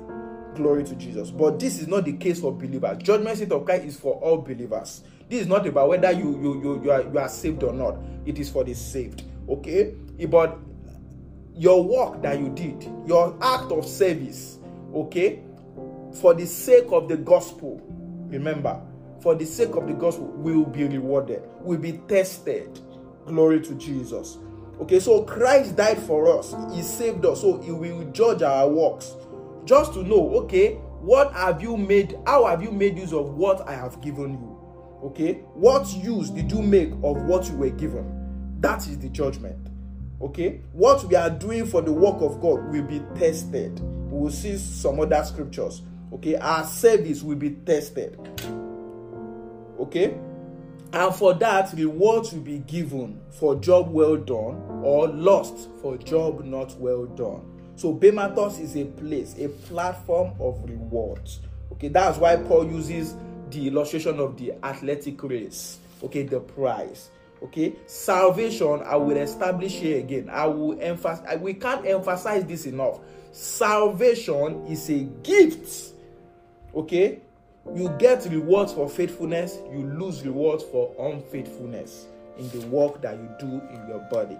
[0.53, 1.31] Glory to Jesus.
[1.31, 2.99] But this is not the case for believers.
[2.99, 5.01] Judgment seat of Christ is for all believers.
[5.27, 7.97] This is not about whether you you you, you, are, you are saved or not.
[8.27, 9.23] It is for the saved.
[9.49, 9.95] Okay?
[10.29, 10.59] But
[11.55, 14.59] your work that you did, your act of service,
[14.93, 15.41] okay,
[16.16, 17.82] for the sake of the gospel,
[18.28, 18.82] remember,
[19.22, 22.80] for the sake of the gospel, we will be rewarded, we'll be tested.
[23.26, 24.38] Glory to Jesus.
[24.80, 29.16] Okay, so Christ died for us, He saved us, so He will judge our works.
[29.66, 32.18] Just to know, okay, what have you made?
[32.26, 34.61] How have you made use of what I have given you?
[35.05, 38.57] Okay, what use did you make of what you were given?
[38.59, 39.70] That is the judgment.
[40.22, 43.80] Okay, what we are doing for the work of God will be tested.
[44.09, 45.82] We will see some other scriptures
[46.14, 48.20] okay our service will be tested.
[49.80, 50.18] Okay?
[50.93, 56.45] And for that rewards will be given for job well done or lost for job
[56.45, 57.51] not well done.
[57.76, 61.41] So bematos is a place a platform of rewards.
[61.74, 63.16] Okay that's why paul uses
[63.49, 65.80] the illustration of the athletic race.
[66.01, 67.10] Okay the prize.
[67.43, 70.30] Okay salvation i will establish here again.
[70.30, 72.99] I will emphasize we can't emphasize this enough.
[73.34, 75.95] Salvation is a gift
[76.76, 77.19] Okay?
[77.73, 82.05] You get rewards for faithfulness, you lose rewards for unfaithfulness
[82.38, 84.38] in the work that you do in your body.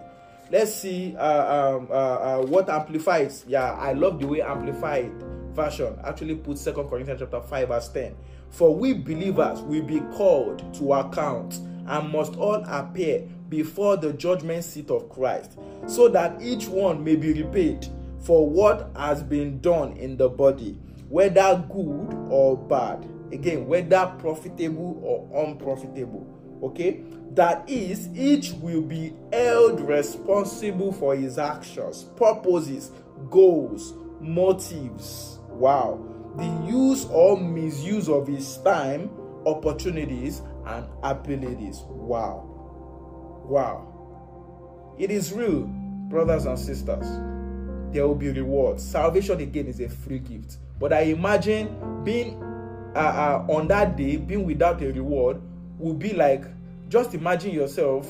[0.52, 3.46] Let's see uh, um, uh, uh, what amplifies.
[3.48, 5.12] Yeah, I love the way amplified
[5.56, 8.16] version actually puts Second Corinthians chapter 5 verse 10.
[8.52, 14.64] For we believers will be called to account and must all appear before the judgment
[14.64, 15.58] seat of Christ,
[15.88, 17.88] so that each one may be repaid
[18.20, 20.78] for what has been done in the body,
[21.16, 23.10] whether good or bad.
[23.32, 26.28] Again, whether profitable or unprofitable.
[26.62, 27.06] Okay?
[27.32, 32.92] That is, each will be held responsible for his actions, purposes,
[33.30, 35.40] goals, motives.
[35.48, 36.06] Wow.
[36.36, 39.10] The use or misuse of his time,
[39.46, 41.80] opportunities, and abilities.
[41.88, 42.44] Wow.
[43.46, 44.96] Wow.
[45.00, 45.62] It is real,
[46.10, 47.08] brothers and sisters.
[47.94, 48.84] There will be rewards.
[48.84, 50.58] Salvation again is a free gift.
[50.80, 52.42] But I imagine being
[52.96, 55.42] uh, uh, on that day, being without a reward,
[55.78, 56.46] will be like
[56.90, 58.08] just imagine yourself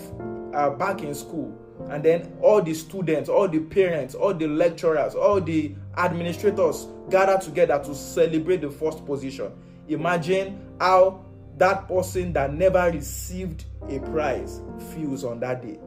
[0.54, 1.58] uh, back in school
[1.90, 7.38] and then all the students all the parents all the lecturers all the administrators gather
[7.38, 9.52] together to celebrate the first position.
[9.88, 11.24] Imagine how
[11.58, 14.62] that person that never received a prize
[14.94, 15.80] feels on that day.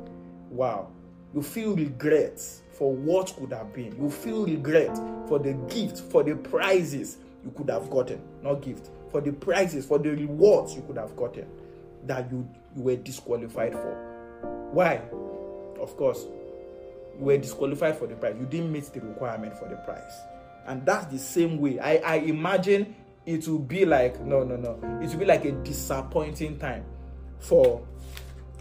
[0.50, 0.92] Wow.
[1.34, 2.40] You feel regret
[2.78, 3.94] for what could have been.
[4.00, 8.22] You feel regret for the gift for the prizes you could have gotten.
[8.42, 11.46] Not gift for the prizes for the rewards you could have gotten
[12.06, 14.70] that you, you were disqualified for.
[14.72, 15.02] Why?
[15.80, 16.24] Of course
[17.18, 18.36] you were disqualified for the prize.
[18.38, 20.12] You didn't meet the requirement for the prize.
[20.66, 21.80] And that's the same way.
[21.80, 22.94] I i imagine
[23.26, 24.78] it will be like no no no.
[25.02, 26.84] It will be like a disappointing time
[27.40, 27.84] for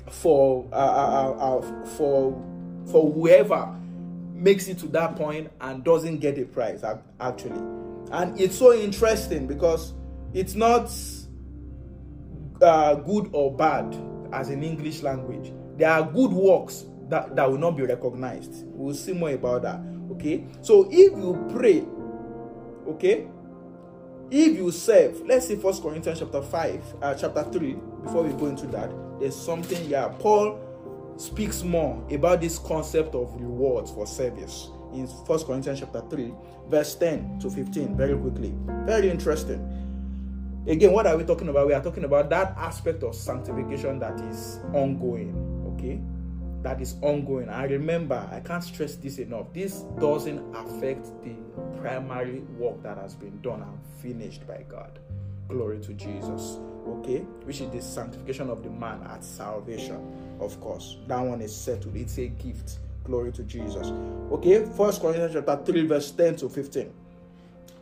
[0.09, 2.43] for uh, uh, uh, uh, for
[2.87, 3.76] for whoever
[4.37, 6.83] makes it to that point and doesn't get a prize
[7.19, 7.59] actually
[8.11, 9.93] and it's so interesting because
[10.33, 10.91] it's not
[12.61, 13.95] uh, good or bad
[14.33, 18.65] as in english language there are good works that, that will not be recognized.
[18.67, 19.79] We'll see more about that.
[20.11, 20.45] Okay.
[20.61, 21.85] So if you pray,
[22.91, 23.27] okay,
[24.29, 28.47] if you serve, let's see First Corinthians chapter 5, uh, chapter 3, before we go
[28.47, 30.13] into that, there's something here.
[30.19, 30.59] Paul
[31.17, 36.33] speaks more about this concept of rewards for service in First Corinthians chapter 3,
[36.69, 38.53] verse 10 to 15, very quickly.
[38.85, 39.73] Very interesting.
[40.67, 41.67] Again, what are we talking about?
[41.67, 45.33] We are talking about that aspect of sanctification that is ongoing.
[45.73, 46.01] Okay
[46.63, 47.49] that is ongoing.
[47.49, 49.53] I remember, I can't stress this enough.
[49.53, 51.35] This doesn't affect the
[51.79, 54.99] primary work that has been done and finished by God.
[55.47, 56.59] Glory to Jesus.
[56.87, 60.37] Okay, which is the sanctification of the man at salvation.
[60.39, 61.95] Of course, that one is settled.
[61.95, 62.79] It's a gift.
[63.03, 63.87] Glory to Jesus.
[64.31, 66.93] Okay, First Corinthians chapter 3, verse 10 to 15.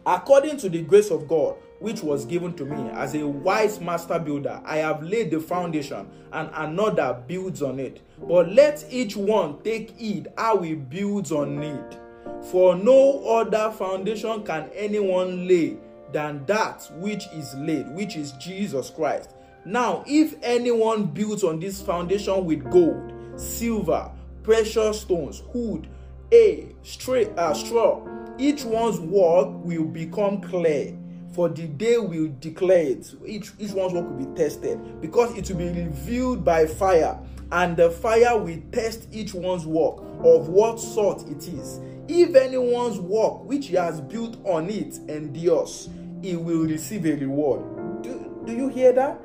[0.07, 4.19] According to the grace of God, which was given to me as a wise master
[4.19, 8.01] builder, I have laid the foundation, and another builds on it.
[8.19, 11.99] But let each one take heed how he builds on it.
[12.43, 15.77] For no other foundation can anyone lay
[16.11, 19.31] than that which is laid, which is Jesus Christ.
[19.65, 24.11] Now, if anyone builds on this foundation with gold, silver,
[24.43, 25.87] precious stones, wood,
[26.31, 28.05] hay, straight, uh, straw,
[28.37, 30.95] each one's work will become clear
[31.35, 35.49] for the day will declare it each each one's work will be tested because it
[35.49, 37.19] will be revealed by fire
[37.51, 42.99] and the fire will test each one's work of what sort it is if anyone's
[42.99, 45.89] work which he has built on it endures
[46.21, 47.61] he will receive a reward
[48.01, 49.19] do, do you hear that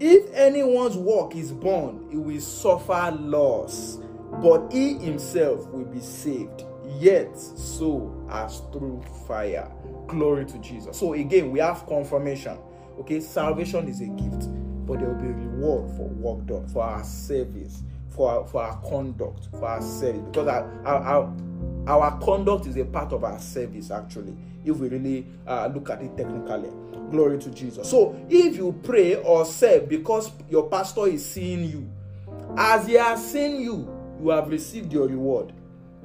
[0.00, 3.98] if anyone's work is burned he will suffer loss
[4.42, 6.64] but he himself will be saved
[6.96, 9.70] yet so as through fire.
[10.06, 10.98] Glory to Jesus.
[10.98, 12.58] So again, we have confirmation.
[13.00, 14.48] Okay, salvation is a gift,
[14.86, 17.82] but there will be a reward for work done, for our service,
[18.18, 20.20] for our, for our conduct, for our service.
[20.32, 21.36] Because our, our, our,
[21.86, 26.02] our conduct is a part of our service, actually, if we really uh, look at
[26.02, 26.70] it technically.
[27.12, 27.88] Glory to Jesus.
[27.88, 31.88] So if you pray or serve because your pastor is seeing you,
[32.56, 33.88] as he has seen you,
[34.20, 35.52] you have received your reward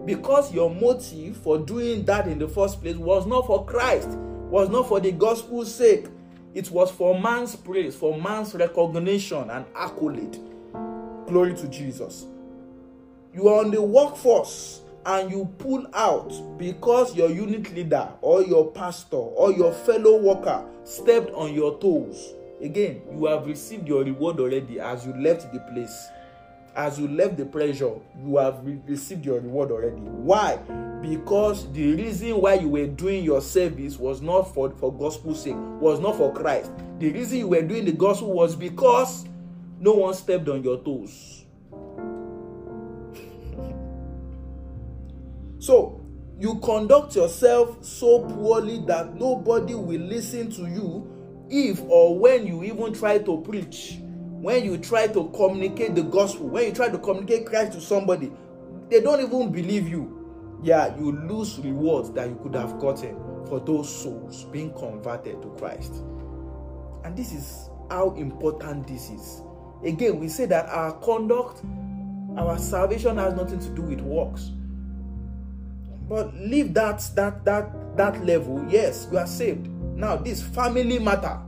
[0.05, 4.69] because your motive for doing that in the first place was not for Christ, was
[4.69, 6.05] not for the gospel's sake.
[6.53, 10.37] It was for man's praise, for man's recognition and accolade.
[11.27, 12.25] Glory to Jesus.
[13.33, 18.71] You are on the workforce and you pull out because your unit leader or your
[18.71, 22.33] pastor or your fellow worker stepped on your toes.
[22.61, 26.09] Again, you have received your reward already as you left the place
[26.75, 27.91] as you left the pressure
[28.23, 30.57] you have re received your reward already why
[31.01, 35.55] because the reason why you were doing your service was not for for gospel sake
[35.79, 39.25] was not for christ the reason you were doing the gospel was because
[39.83, 41.45] no one stepped on your toes
[45.59, 45.99] so
[46.39, 51.09] you conduct yourself so poorly that nobody will listen to you
[51.49, 53.97] if or when you even try to preach
[54.43, 58.29] when you try to communicate the gospel, when you try to communicate Christ to somebody,
[58.89, 60.59] they don't even believe you.
[60.61, 63.15] Yeah, you lose rewards that you could have gotten
[63.47, 65.93] for those souls being converted to Christ.
[67.05, 69.42] And this is how important this is.
[69.85, 71.61] Again, we say that our conduct,
[72.37, 74.51] our salvation has nothing to do with works.
[76.07, 78.65] But leave that that that that level.
[78.69, 79.67] Yes, you are saved.
[79.95, 81.39] Now, this family matter,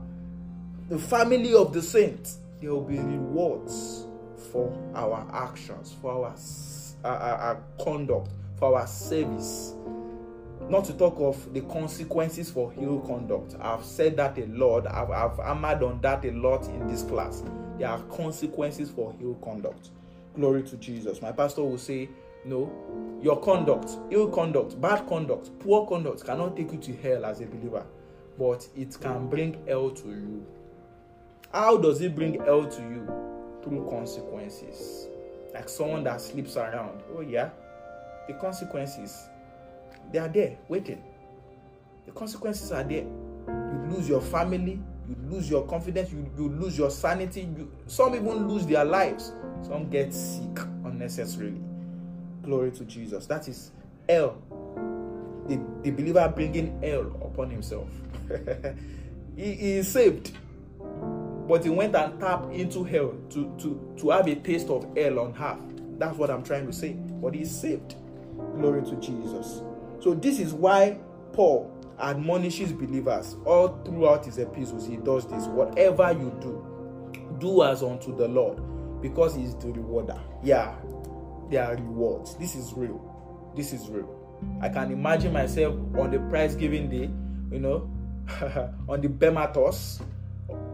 [0.88, 4.06] the family of the saints, there will be rewards
[4.52, 6.34] for our actions, for our, our,
[7.04, 9.74] uh, our uh, uh, conduct, for our service.
[10.68, 13.56] Not to talk of the consequences for ill conduct.
[13.60, 14.86] I've said that a lot.
[14.86, 17.42] I've, I've hammered on that a lot in this class.
[17.78, 19.90] There are consequences for ill conduct.
[20.34, 21.20] Glory to Jesus.
[21.22, 22.08] My pastor will say,
[22.44, 22.70] No,
[23.22, 27.46] your conduct, ill conduct, bad conduct, poor conduct cannot take you to hell as a
[27.46, 27.84] believer,
[28.38, 30.46] but it can bring hell to you.
[31.52, 33.06] How does it bring hell to you?
[33.62, 35.08] Through consequences.
[35.54, 37.02] Like someone that sleeps around.
[37.14, 37.50] Oh, yeah.
[38.28, 39.28] The consequences
[40.12, 41.02] they are there waiting.
[42.06, 43.04] The consequences are there.
[43.48, 47.42] You lose your family, you lose your confidence, you, you lose your sanity.
[47.42, 49.32] You, some even lose their lives.
[49.62, 51.60] Some get sick unnecessarily.
[52.42, 53.26] Glory to Jesus.
[53.26, 53.70] That is
[54.08, 54.42] hell.
[55.48, 57.88] The, the believer bringing hell upon himself.
[59.36, 60.36] he, he is saved.
[61.48, 65.20] But he went and tapped into hell to, to, to have a taste of hell
[65.20, 65.60] on half.
[65.98, 66.94] That's what I'm trying to say.
[66.94, 67.94] But he's saved.
[68.56, 69.62] Glory to Jesus.
[70.00, 70.98] So this is why
[71.32, 74.86] Paul admonishes believers all throughout his epistles.
[74.86, 75.46] He does this.
[75.46, 78.60] Whatever you do, do as unto the Lord,
[79.00, 80.20] because he is the rewarder.
[80.42, 80.74] Yeah,
[81.50, 82.34] there are rewards.
[82.36, 83.52] This is real.
[83.56, 84.12] This is real.
[84.60, 87.10] I can imagine myself on the prize giving day,
[87.50, 87.90] you know,
[88.88, 90.02] on the Bematos,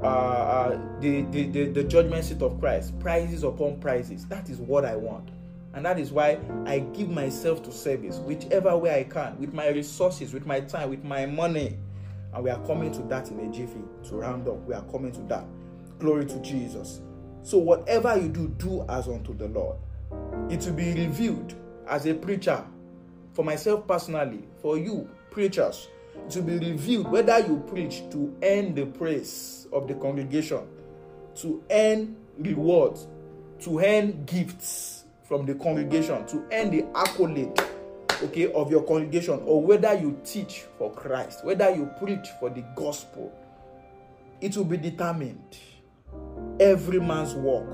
[0.02, 4.26] uh, uh, the, the, the, the judgment seat of Christ, prizes upon prizes.
[4.26, 5.30] That is what I want.
[5.74, 9.68] And that is why I give myself to service, whichever way I can, with my
[9.68, 11.78] resources, with my time, with my money.
[12.34, 14.56] And we are coming to that in a jiffy to round up.
[14.66, 15.44] We are coming to that.
[15.98, 17.00] Glory to Jesus.
[17.42, 19.76] So, whatever you do, do as unto the Lord.
[20.50, 21.54] It will be revealed
[21.88, 22.62] as a preacher,
[23.32, 25.88] for myself personally, for you, preachers.
[26.28, 30.66] It will be revealed whether you preach to earn the praise of the congregation,
[31.36, 33.06] to earn rewards,
[33.60, 35.01] to earn gifts
[35.32, 37.58] from the congregation to earn the accolade
[38.22, 42.60] okay of your congregation or whether you teach for Christ whether you preach for the
[42.76, 43.32] gospel
[44.42, 45.56] it will be determined.
[46.60, 47.66] Every man's work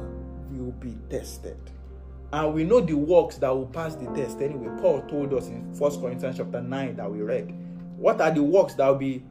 [0.50, 1.58] will be tested.
[2.32, 4.70] And we know the works that will pass the test anyway.
[4.80, 7.52] Paul told us in First corinthians chapter 9 that we read
[7.96, 9.24] what are the works that will be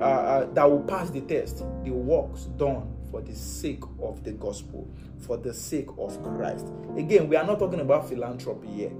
[0.00, 1.58] uh, uh, that will pass the test?
[1.84, 6.66] The works done for the sake of the gospel, for the sake of Christ.
[6.96, 8.92] Again, we are not talking about philanthropy here.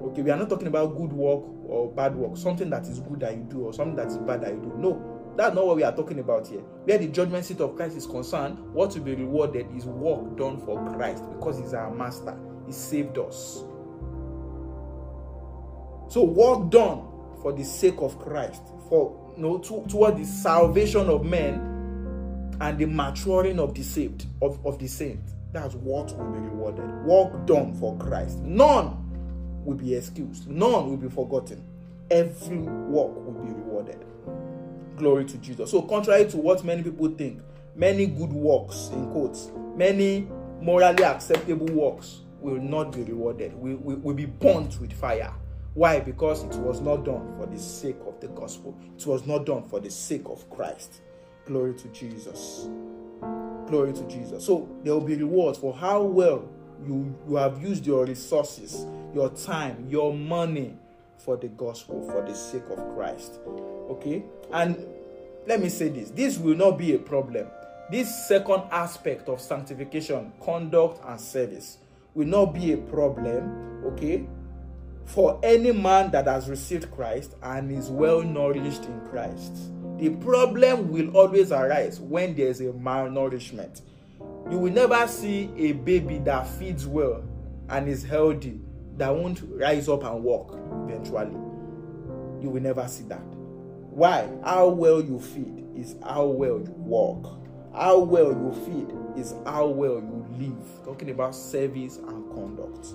[0.00, 3.18] Okay, we are not talking about good work or bad work, something that is good
[3.18, 4.72] that you do or something that is bad that you do.
[4.78, 6.60] No, that's not what we are talking about here.
[6.60, 10.60] Where the judgment seat of Christ is concerned, what will be rewarded is work done
[10.64, 12.38] for Christ because He's our master.
[12.66, 13.64] He saved us.
[16.06, 17.02] So, work done
[17.42, 21.73] for the sake of Christ, for you know, to, toward the salvation of men
[22.60, 25.32] and the maturing of the saved, of, of the saints.
[25.52, 27.04] That's what will be rewarded.
[27.04, 28.38] Work done for Christ.
[28.38, 29.04] None
[29.64, 31.64] will be excused, none will be forgotten.
[32.10, 34.04] Every work will be rewarded.
[34.96, 35.70] Glory to Jesus.
[35.70, 37.40] So, contrary to what many people think,
[37.74, 40.28] many good works, in quotes, many
[40.60, 45.32] morally acceptable works will not be rewarded, will, will, will be burnt with fire.
[45.72, 45.98] Why?
[45.98, 49.64] Because it was not done for the sake of the gospel, it was not done
[49.64, 51.00] for the sake of Christ.
[51.46, 52.68] Glory to Jesus.
[53.66, 54.44] Glory to Jesus.
[54.44, 56.48] So there will be rewards for how well
[56.86, 60.76] you, you have used your resources, your time, your money
[61.18, 63.40] for the gospel, for the sake of Christ.
[63.90, 64.22] Okay?
[64.52, 64.86] And
[65.46, 67.46] let me say this this will not be a problem.
[67.90, 71.78] This second aspect of sanctification, conduct, and service
[72.14, 74.26] will not be a problem, okay,
[75.04, 79.73] for any man that has received Christ and is well nourished in Christ.
[79.98, 83.82] The problem will always arise when there's a malnourishment.
[84.50, 87.22] You will never see a baby that feeds well
[87.68, 88.60] and is healthy
[88.96, 91.32] that won't rise up and walk eventually.
[92.42, 93.24] You will never see that.
[93.90, 94.28] Why?
[94.44, 97.40] How well you feed is how well you walk.
[97.72, 100.84] How well you feed is how well you live.
[100.84, 102.88] Talking about service and conduct.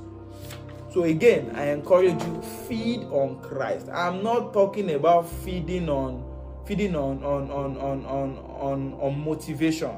[0.92, 3.88] So again, I encourage you feed on Christ.
[3.90, 6.29] I'm not talking about feeding on
[6.70, 9.90] feeding on on on on on on, on motivation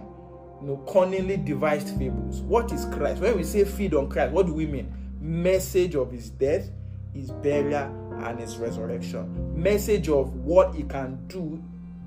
[0.62, 2.40] you know, cunningly devised fables.
[2.44, 3.22] What is Christ?
[3.22, 4.94] When we say feed on Christ, what do we mean?
[5.20, 6.70] Message of his death,
[7.14, 7.90] his burial,
[8.24, 9.62] and his resurrection.
[9.62, 11.62] Message of what he can do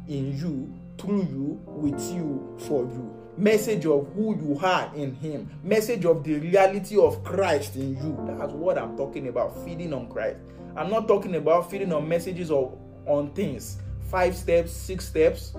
[0.08, 3.14] in you, through you, with you, for you.
[3.36, 5.50] Message of who you are in him.
[5.62, 8.16] Message of the reality of Christ in you.
[8.26, 9.62] That's what I'm talking about.
[9.62, 10.38] Feeding on Christ.
[10.74, 13.76] I'm not talking about feeding on messages or on things.
[14.10, 15.54] Five steps, six steps,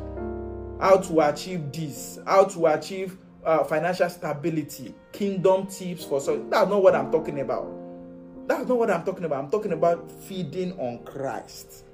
[0.80, 6.70] how to achieve this, how to achieve uh, financial stability, kingdom tips for so that's
[6.70, 7.68] not what I'm talking about.
[8.48, 9.44] That's not what I'm talking about.
[9.44, 11.86] I'm talking about feeding on Christ.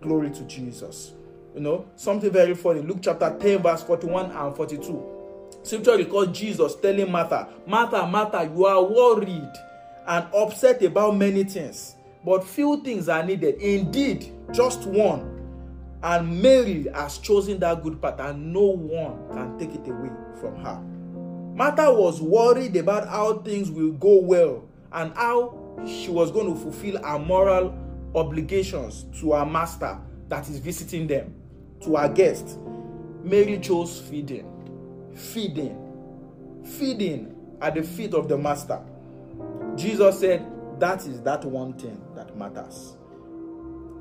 [0.00, 1.12] Glory to Jesus.
[1.54, 2.80] You know, something very funny.
[2.80, 5.20] Luke chapter 10, verse 41 and 42.
[5.62, 9.52] Scripture records Jesus telling Martha, Martha, Martha, you are worried
[10.06, 13.56] and upset about many things, but few things are needed.
[13.56, 15.29] Indeed, just one.
[16.02, 20.56] And Mary has chosen that good path, and no one can take it away from
[20.64, 20.80] her.
[21.54, 26.58] Martha was worried about how things will go well and how she was going to
[26.58, 27.76] fulfill her moral
[28.14, 29.98] obligations to her master
[30.28, 31.34] that is visiting them,
[31.82, 32.58] to her guest.
[33.22, 34.46] Mary chose feeding,
[35.14, 35.76] feeding,
[36.64, 38.80] feeding at the feet of the master.
[39.76, 40.46] Jesus said,
[40.78, 42.96] That is that one thing that matters.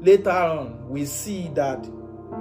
[0.01, 1.87] Later on, we see that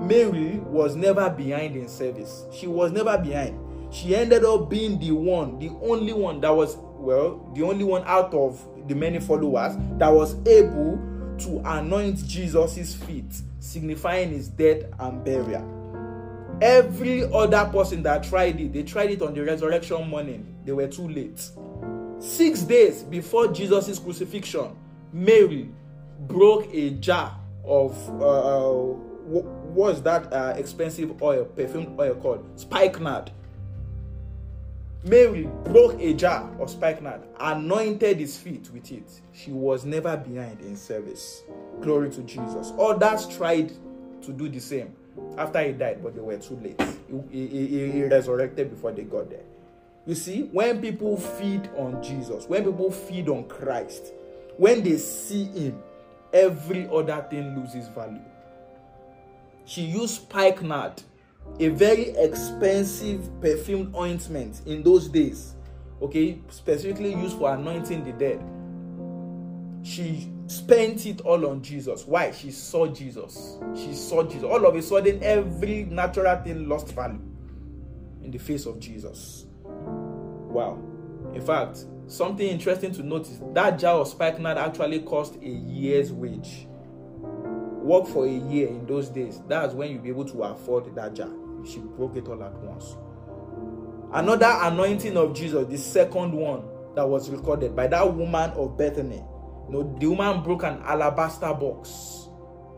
[0.00, 2.44] Mary was never behind in service.
[2.52, 3.58] She was never behind.
[3.92, 8.04] She ended up being the one, the only one that was, well, the only one
[8.06, 10.98] out of the many followers that was able
[11.38, 15.74] to anoint Jesus' feet, signifying his death and burial.
[16.60, 20.56] Every other person that tried it, they tried it on the resurrection morning.
[20.64, 21.50] They were too late.
[22.18, 24.76] Six days before Jesus' crucifixion,
[25.12, 25.70] Mary
[26.20, 28.70] broke a jar of uh,
[29.28, 33.30] what was that uh, expensive oil, perfumed oil called spikenard.
[35.04, 39.20] Mary broke a jar of spikenard, anointed his feet with it.
[39.32, 41.42] She was never behind in service.
[41.80, 42.72] Glory to Jesus.
[42.78, 43.72] Others tried
[44.22, 44.92] to do the same
[45.36, 46.80] after he died, but they were too late.
[47.30, 49.44] He, he, he resurrected before they got there.
[50.06, 54.12] You see, when people feed on Jesus, when people feed on Christ,
[54.56, 55.82] when they see him,
[56.32, 58.22] every other thing loses value.
[59.64, 61.02] She used spikenard
[61.60, 65.54] a very expensive perfumed ointment in those days,
[66.00, 68.40] okay, specifically used for anointing the dead.
[69.82, 72.04] She spent it all on Jesus.
[72.06, 72.30] Why?
[72.30, 73.58] She saw Jesus.
[73.74, 74.44] She saw Jesus.
[74.44, 77.20] All of a sudden, every natural thing lost value
[78.22, 79.46] in the face of Jesus.
[79.64, 80.82] Wow.
[81.34, 86.66] In fact, something interesting to notice that jar of spikenard actually cost a year's wage.
[87.20, 89.40] Work for a year in those days.
[89.48, 91.30] That's when you'll be able to afford that jar
[91.66, 92.96] she broke it all at once.
[94.12, 96.62] Another anointing of Jesus, the second one
[96.94, 99.22] that was recorded by that woman of Bethany.
[99.68, 102.28] You know, the woman broke an alabaster box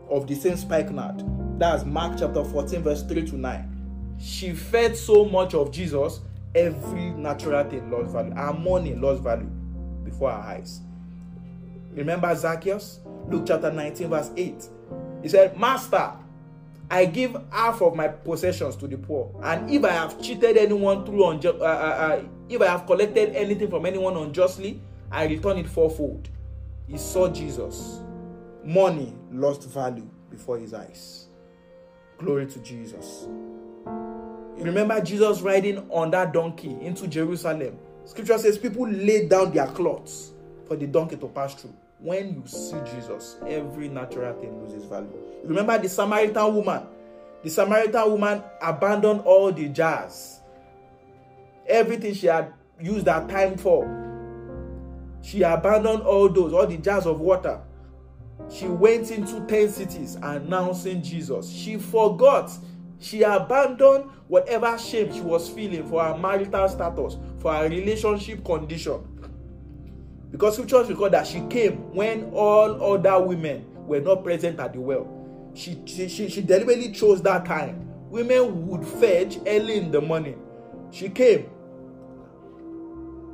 [0.09, 1.23] of the same spikenard.
[1.57, 4.17] That's Mark chapter 14, verse 3 to 9.
[4.19, 6.19] She fed so much of Jesus,
[6.55, 8.33] every natural thing lost value.
[8.33, 9.49] Her money lost value
[10.03, 10.81] before her eyes.
[11.93, 12.99] Remember Zacchaeus?
[13.27, 14.67] Luke chapter 19, verse 8.
[15.21, 16.13] He said, Master,
[16.89, 19.33] I give half of my possessions to the poor.
[19.43, 23.35] And if I have cheated anyone through unju- uh, uh, uh, if I have collected
[23.35, 24.81] anything from anyone unjustly,
[25.11, 26.29] I return it fourfold.
[26.87, 28.01] He saw Jesus.
[28.63, 31.27] Money lost value before his eyes.
[32.17, 33.27] Glory to Jesus.
[34.61, 37.79] Remember Jesus riding on that donkey into Jerusalem.
[38.05, 40.31] Scripture says people laid down their cloths
[40.67, 41.73] for the donkey to pass through.
[41.99, 45.11] When you see Jesus, every natural thing loses value.
[45.43, 46.83] Remember the Samaritan woman.
[47.43, 50.39] The Samaritan woman abandoned all the jars,
[51.67, 53.83] everything she had used her time for.
[55.23, 57.59] She abandoned all those, all the jars of water.
[58.49, 61.49] She went into 10 cities announcing Jesus.
[61.49, 62.51] She forgot.
[63.01, 69.01] She abandoned whatever shame she was feeling for her marital status, for her relationship condition.
[70.31, 74.79] Because scriptures record that she came when all other women were not present at the
[74.79, 75.51] well.
[75.55, 77.89] She, she, she, she deliberately chose that time.
[78.09, 80.39] Women would fetch early in the morning.
[80.91, 81.49] She came.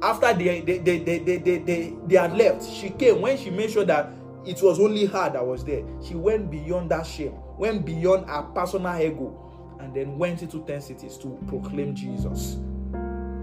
[0.02, 3.50] After they, they, they, they, they, they, they, they had left, she came when she
[3.50, 4.12] made sure that
[4.46, 5.84] it was only her that was there.
[6.08, 9.44] She went beyond that shame, went beyond her personal ego,
[9.80, 12.58] and then went into 10 cities to proclaim Jesus.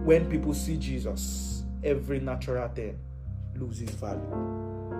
[0.05, 2.99] When people see Jesus, every natural thing
[3.57, 4.21] loses value.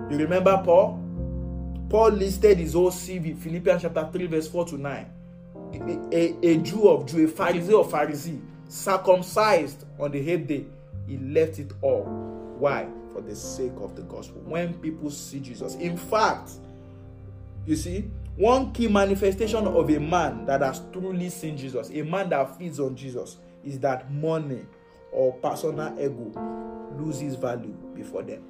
[0.09, 1.01] You remember Paul?
[1.89, 5.05] Paul listed his whole CV, Philippians chapter 3, verse 4 to 9.
[5.55, 8.41] A, a, a Jew of Jew, a Pharisee of Pharisee.
[8.67, 10.65] circumcised on the eighth day,
[11.07, 12.03] he left it all.
[12.57, 12.87] Why?
[13.13, 14.41] For the sake of the gospel.
[14.45, 15.75] When people see Jesus.
[15.75, 16.51] In fact,
[17.65, 22.29] you see, one key manifestation of a man that has truly seen Jesus, a man
[22.29, 24.65] that feeds on Jesus, is that money
[25.11, 26.31] or personal ego
[26.99, 28.43] loses value before them.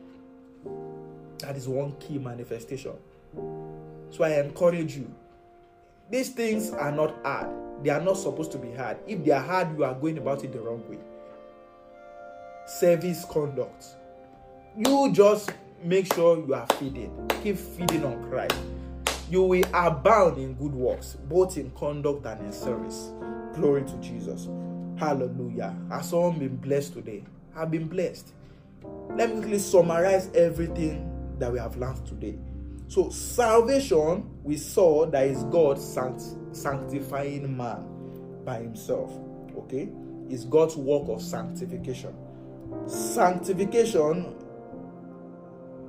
[1.40, 2.94] That is one key manifestation.
[4.10, 5.14] So I encourage you.
[6.10, 7.50] These things are not hard.
[7.84, 8.98] They are not supposed to be hard.
[9.06, 11.00] If they are hard, you are going about it the wrong way.
[12.66, 13.86] Service conduct.
[14.76, 15.52] You just
[15.84, 17.30] make sure you are feeding.
[17.44, 18.56] Keep feeding on Christ.
[19.30, 23.12] You will abound in good works, both in conduct and in service.
[23.56, 24.48] Glory to Jesus.
[24.98, 25.76] Hallelujah.
[25.90, 27.24] Has someone been blessed today?
[27.56, 28.34] I've been blessed.
[29.16, 32.38] Let me quickly summarize everything that we have learned today.
[32.88, 37.88] So, salvation, we saw that is God sanct- sanctifying man
[38.46, 39.12] by himself.
[39.58, 39.90] Okay?
[40.30, 42.16] Is God's work of sanctification.
[42.86, 44.36] Sanctification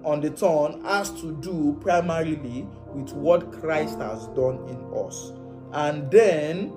[0.06, 5.32] on the turn has to do primarily with what Christ has done in us.
[5.72, 6.72] And then,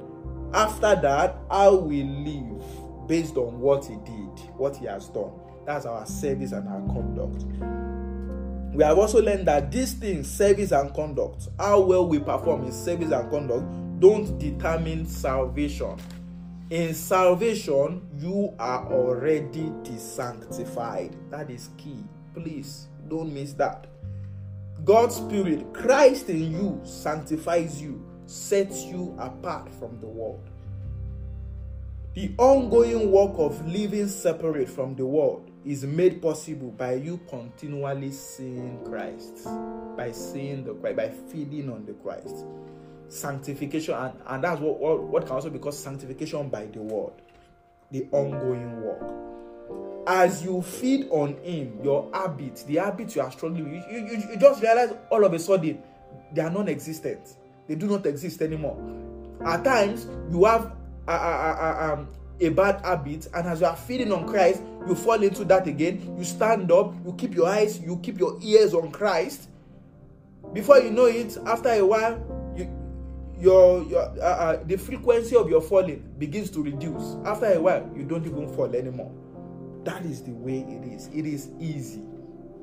[0.54, 5.32] after that, how we live based on what He did, what He has done.
[5.66, 7.46] That's our service and our conduct.
[8.76, 12.72] We have also learned that these things, service and conduct, how well we perform in
[12.72, 15.98] service and conduct, don't determine salvation.
[16.72, 21.14] In salvation, you are already desanctified.
[21.30, 22.04] That is key.
[22.34, 23.88] Please don't miss that.
[24.86, 30.50] God's Spirit, Christ in you, sanctifies you, sets you apart from the world.
[32.14, 38.12] The ongoing work of living separate from the world is made possible by you continually
[38.12, 39.46] seeing Christ,
[39.96, 42.46] by seeing the Christ, by feeding on the Christ.
[43.10, 47.14] Sanctification, and, and that's what, what, what can also be called sanctification by the word,
[47.92, 49.04] the ongoing work.
[50.08, 54.30] As you feed on Him, your habits, the habits you are struggling with, you, you,
[54.32, 55.82] you just realize all of a sudden
[56.34, 57.36] they are non existent.
[57.68, 58.78] They do not exist anymore.
[59.46, 60.74] At times, you have
[61.08, 62.08] a, a, a, um,
[62.40, 66.16] a bad habit, and as you are feeding on Christ, you fall into that again.
[66.18, 69.50] You stand up, you keep your eyes, you keep your ears on Christ.
[70.54, 72.70] Before you know it, after a while, you,
[73.40, 77.16] your, your uh, uh, the frequency of your falling begins to reduce.
[77.26, 79.12] After a while, you don't even fall anymore.
[79.84, 81.08] That is the way it is.
[81.14, 82.04] It is easy.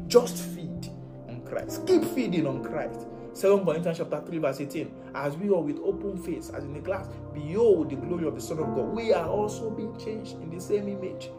[0.06, 0.90] Just feed
[1.28, 1.86] on Christ.
[1.86, 3.06] Keep feeding on Christ.
[3.40, 4.90] 2 Corinthians chapter 3, verse 18.
[5.14, 8.40] As we are with open face, as in a glass, behold the glory of the
[8.40, 8.94] Son of God.
[8.94, 11.30] We are also being changed in the same image.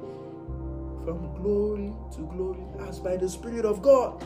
[1.05, 4.23] From glory to glory, as by the Spirit of God.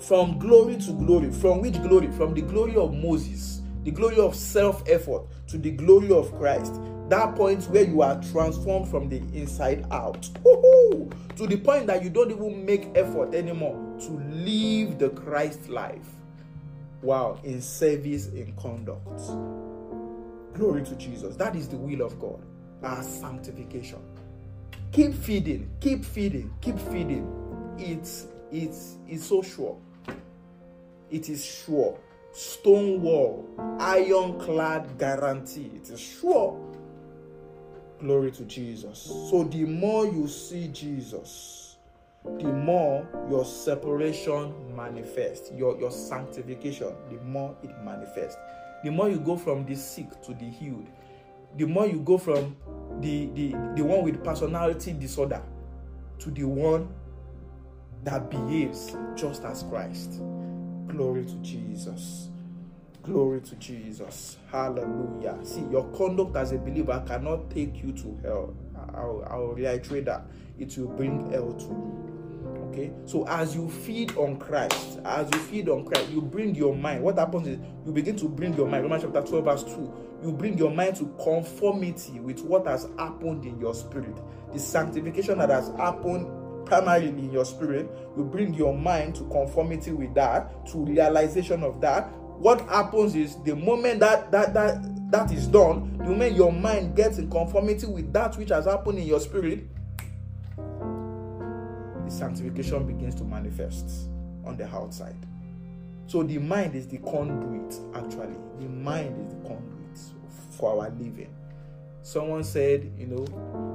[0.00, 1.30] From glory to glory.
[1.32, 2.10] From which glory?
[2.12, 6.74] From the glory of Moses, the glory of self effort, to the glory of Christ.
[7.08, 10.28] That point where you are transformed from the inside out.
[10.42, 11.08] Woo-hoo!
[11.36, 16.08] To the point that you don't even make effort anymore to live the Christ life.
[17.02, 19.20] Wow, in service, in conduct.
[20.54, 21.36] Glory to Jesus.
[21.36, 22.42] That is the will of God.
[22.82, 24.00] Our sanctification.
[24.92, 27.26] Keep feeding, keep feeding, keep feeding.
[27.78, 29.76] It's it's it's so sure.
[31.10, 31.98] It is sure.
[32.32, 33.46] Stone wall,
[33.78, 35.70] ironclad guarantee.
[35.76, 36.58] It is sure.
[38.00, 39.00] Glory to Jesus.
[39.30, 41.76] So the more you see Jesus,
[42.24, 48.36] the more your separation manifests, your, your sanctification, the more it manifests.
[48.84, 50.88] The more you go from the sick to the healed,
[51.56, 52.56] the more you go from
[53.00, 55.42] the, the, the one with personality disorder
[56.18, 56.88] to the one
[58.04, 60.20] that behaves just as Christ.
[60.86, 62.28] Glory to Jesus.
[63.06, 64.36] Glory to Jesus.
[64.50, 65.38] Hallelujah.
[65.44, 68.54] See, your conduct as a believer cannot take you to hell.
[68.94, 70.24] I'll, I'll reiterate that.
[70.58, 72.68] It will bring hell to you.
[72.68, 72.92] Okay?
[73.04, 77.04] So, as you feed on Christ, as you feed on Christ, you bring your mind.
[77.04, 78.82] What happens is you begin to bring your mind.
[78.82, 79.94] Romans chapter 12, verse 2.
[80.24, 84.16] You bring your mind to conformity with what has happened in your spirit.
[84.52, 89.92] The sanctification that has happened primarily in your spirit, you bring your mind to conformity
[89.92, 95.32] with that, to realization of that, what happens is the moment that that that that
[95.32, 99.06] is done the moment your mind gets in conformity with that which has happened in
[99.06, 99.66] your spirit
[102.06, 104.08] the sanctification begins to manifest
[104.44, 105.16] on the outside.
[106.06, 108.36] So the mind is the conduit actually.
[108.60, 109.98] The mind is the conduit
[110.52, 111.34] for our living.
[112.02, 113.24] Someone said you know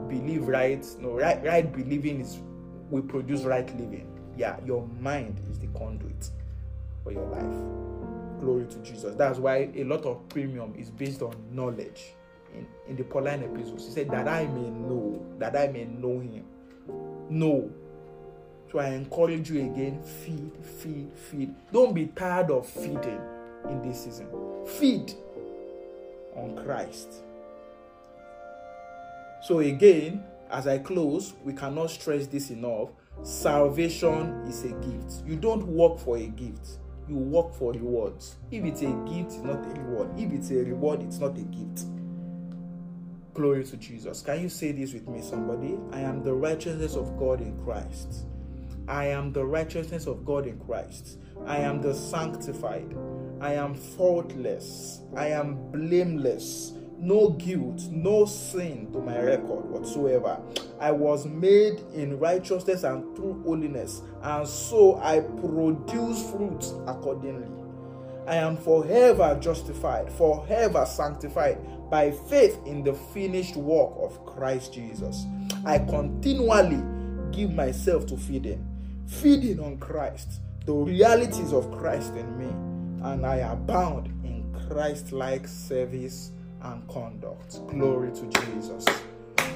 [0.07, 0.85] believe right.
[0.99, 2.39] No right right believing is
[2.89, 4.07] will produce right living.
[4.37, 6.29] Yeah your mind is the conduit
[7.03, 8.00] for your life
[8.41, 9.15] Glory to Jesus.
[9.15, 12.13] That's why a lot of premium is based on knowledge.
[12.55, 13.85] in, in the Pauline epistles.
[13.85, 16.45] He said, That I may know, that I may know him.
[17.29, 17.71] Know.
[18.71, 21.53] So I encourage you again feed, feed, feed.
[21.71, 23.21] Don't be tired of feeding
[23.69, 24.27] in this season.
[24.65, 25.13] Feed
[26.35, 27.23] on Christ.
[29.43, 32.89] So, again, as I close, we cannot stress this enough.
[33.23, 35.25] Salvation is a gift.
[35.25, 36.77] You don't work for a gift,
[37.07, 38.37] you work for rewards.
[38.51, 40.09] If it's a gift, it's not a reward.
[40.17, 41.85] If it's a reward, it's not a gift.
[43.33, 44.21] Glory to Jesus.
[44.21, 45.77] Can you say this with me, somebody?
[45.91, 48.25] I am the righteousness of God in Christ.
[48.87, 51.17] I am the righteousness of God in Christ.
[51.45, 52.95] I am the sanctified.
[53.39, 55.01] I am faultless.
[55.15, 56.73] I am blameless.
[57.01, 60.39] No guilt, no sin to my record whatsoever.
[60.79, 67.47] I was made in righteousness and through holiness, and so I produce fruits accordingly.
[68.27, 71.57] I am forever justified, forever sanctified
[71.89, 75.25] by faith in the finished work of Christ Jesus.
[75.65, 76.83] I continually
[77.31, 78.63] give myself to feeding,
[79.07, 80.33] feeding on Christ,
[80.67, 82.45] the realities of Christ in me,
[83.09, 86.31] and I abound in Christ like service
[86.63, 87.65] and conduct.
[87.67, 88.85] Glory to Jesus.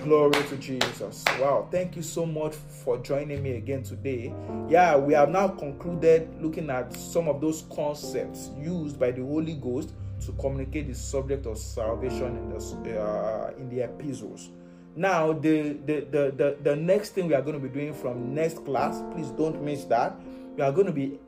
[0.04, 1.24] Glory to Jesus.
[1.40, 1.68] Wow.
[1.72, 4.34] Thank you so much for joining me again today.
[4.70, 9.56] Yeah, we have now concluded looking at some of those concepts used by the Holy
[9.56, 9.94] Ghost
[10.26, 14.50] to communicate the subject of salvation in the, uh, in the epistles.
[14.96, 18.34] Now, the, the, the, the, the next thing we are going to be doing from
[18.34, 20.16] next class, please don't miss that.
[20.56, 21.20] We are going to be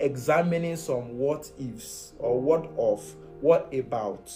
[0.00, 3.04] examining some what ifs or what of,
[3.40, 4.32] what about.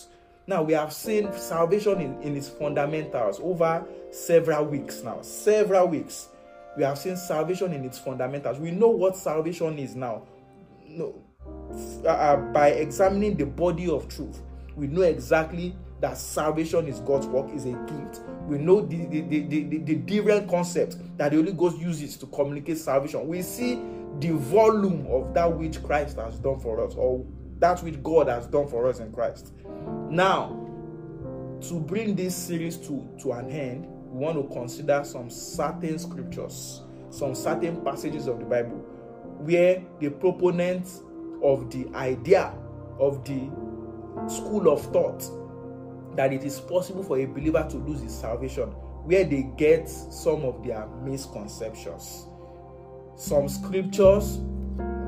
[0.47, 5.23] Now, we have seen salvation in, in its fundamentals over several weeks now.
[5.23, 6.29] Several weeks.
[6.77, 8.59] We have seen salvation in its fundamentals.
[8.59, 10.25] We know what salvation is now.
[10.87, 11.25] No,
[12.05, 14.43] uh, uh, by examining the body of truth,
[14.77, 18.21] we know exactly that salvation is God's work, is a gift.
[18.47, 22.27] We know the, the, the, the, the different concepts that the Holy Ghost uses to
[22.27, 23.27] communicate salvation.
[23.27, 23.77] We see
[24.21, 27.25] the volume of that which Christ has done for us, or
[27.59, 29.53] that which God has done for us in Christ.
[30.15, 30.51] Now,
[31.63, 36.83] to bring this series to, to an end, we want to consider some certain scriptures,
[37.11, 38.77] some certain passages of the Bible
[39.41, 41.03] where the proponents
[41.43, 42.55] of the idea
[43.01, 43.51] of the
[44.29, 45.29] school of thought
[46.15, 48.69] that it is possible for a believer to lose his salvation,
[49.03, 52.29] where they get some of their misconceptions.
[53.17, 54.39] Some scriptures,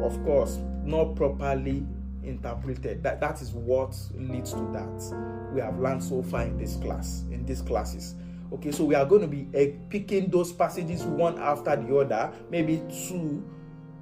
[0.02, 1.86] of course, not properly
[2.26, 3.02] interpreted.
[3.02, 5.52] That that is what leads to that.
[5.54, 8.14] We have learned so far in this class, in these classes.
[8.52, 12.32] Okay, so we are going to be uh, picking those passages one after the other,
[12.50, 13.44] maybe two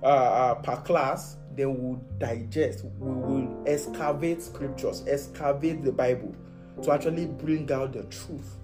[0.03, 1.37] uh, uh, per class.
[1.57, 6.35] Then we'll digest, we will excavate scriptures, excavate the Bible
[6.83, 8.57] to actually bring out the truth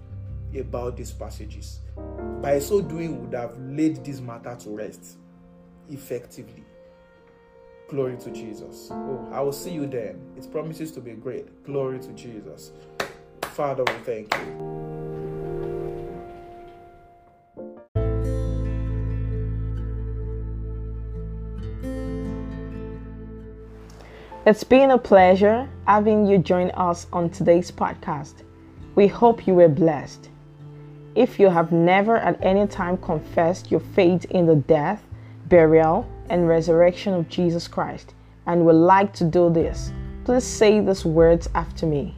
[0.59, 1.79] about these passages.
[2.41, 5.17] By so doing, we would have laid this matter to rest
[5.89, 6.65] effectively.
[7.91, 8.87] Glory to Jesus.
[8.89, 10.17] Oh, I will see you then.
[10.37, 11.65] It promises to be great.
[11.65, 12.71] Glory to Jesus.
[13.41, 14.71] Father, we thank you.
[24.45, 28.43] It's been a pleasure having you join us on today's podcast.
[28.95, 30.29] We hope you were blessed.
[31.15, 35.03] If you have never at any time confessed your faith in the death,
[35.49, 38.15] burial, and resurrection of Jesus Christ
[38.47, 39.91] and would like to do this,
[40.23, 42.15] please say these words after me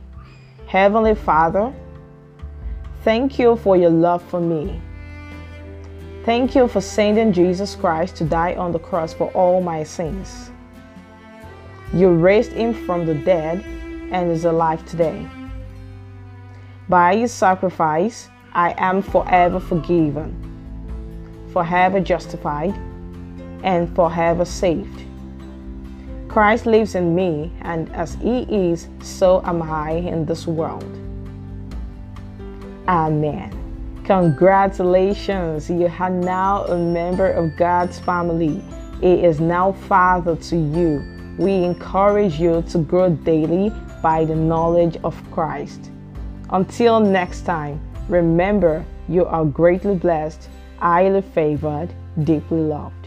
[0.68, 1.74] Heavenly Father,
[3.03, 4.82] thank you for your love for me.
[6.26, 10.51] Thank you for sending Jesus Christ to die on the cross for all my sins.
[11.93, 13.64] You raised him from the dead
[14.11, 15.28] and is alive today.
[16.88, 20.32] By his sacrifice, I am forever forgiven,
[21.51, 22.74] forever justified,
[23.64, 25.03] and forever saved.
[26.28, 30.84] Christ lives in me, and as he is, so am I in this world.
[32.88, 33.51] Amen.
[34.05, 38.61] Congratulations, you are now a member of God's family.
[39.01, 43.72] He is now Father to you we encourage you to grow daily
[44.03, 45.89] by the knowledge of Christ.
[46.51, 50.47] Until next time, remember you are greatly blessed,
[50.78, 51.89] highly favored,
[52.24, 53.03] deeply loved.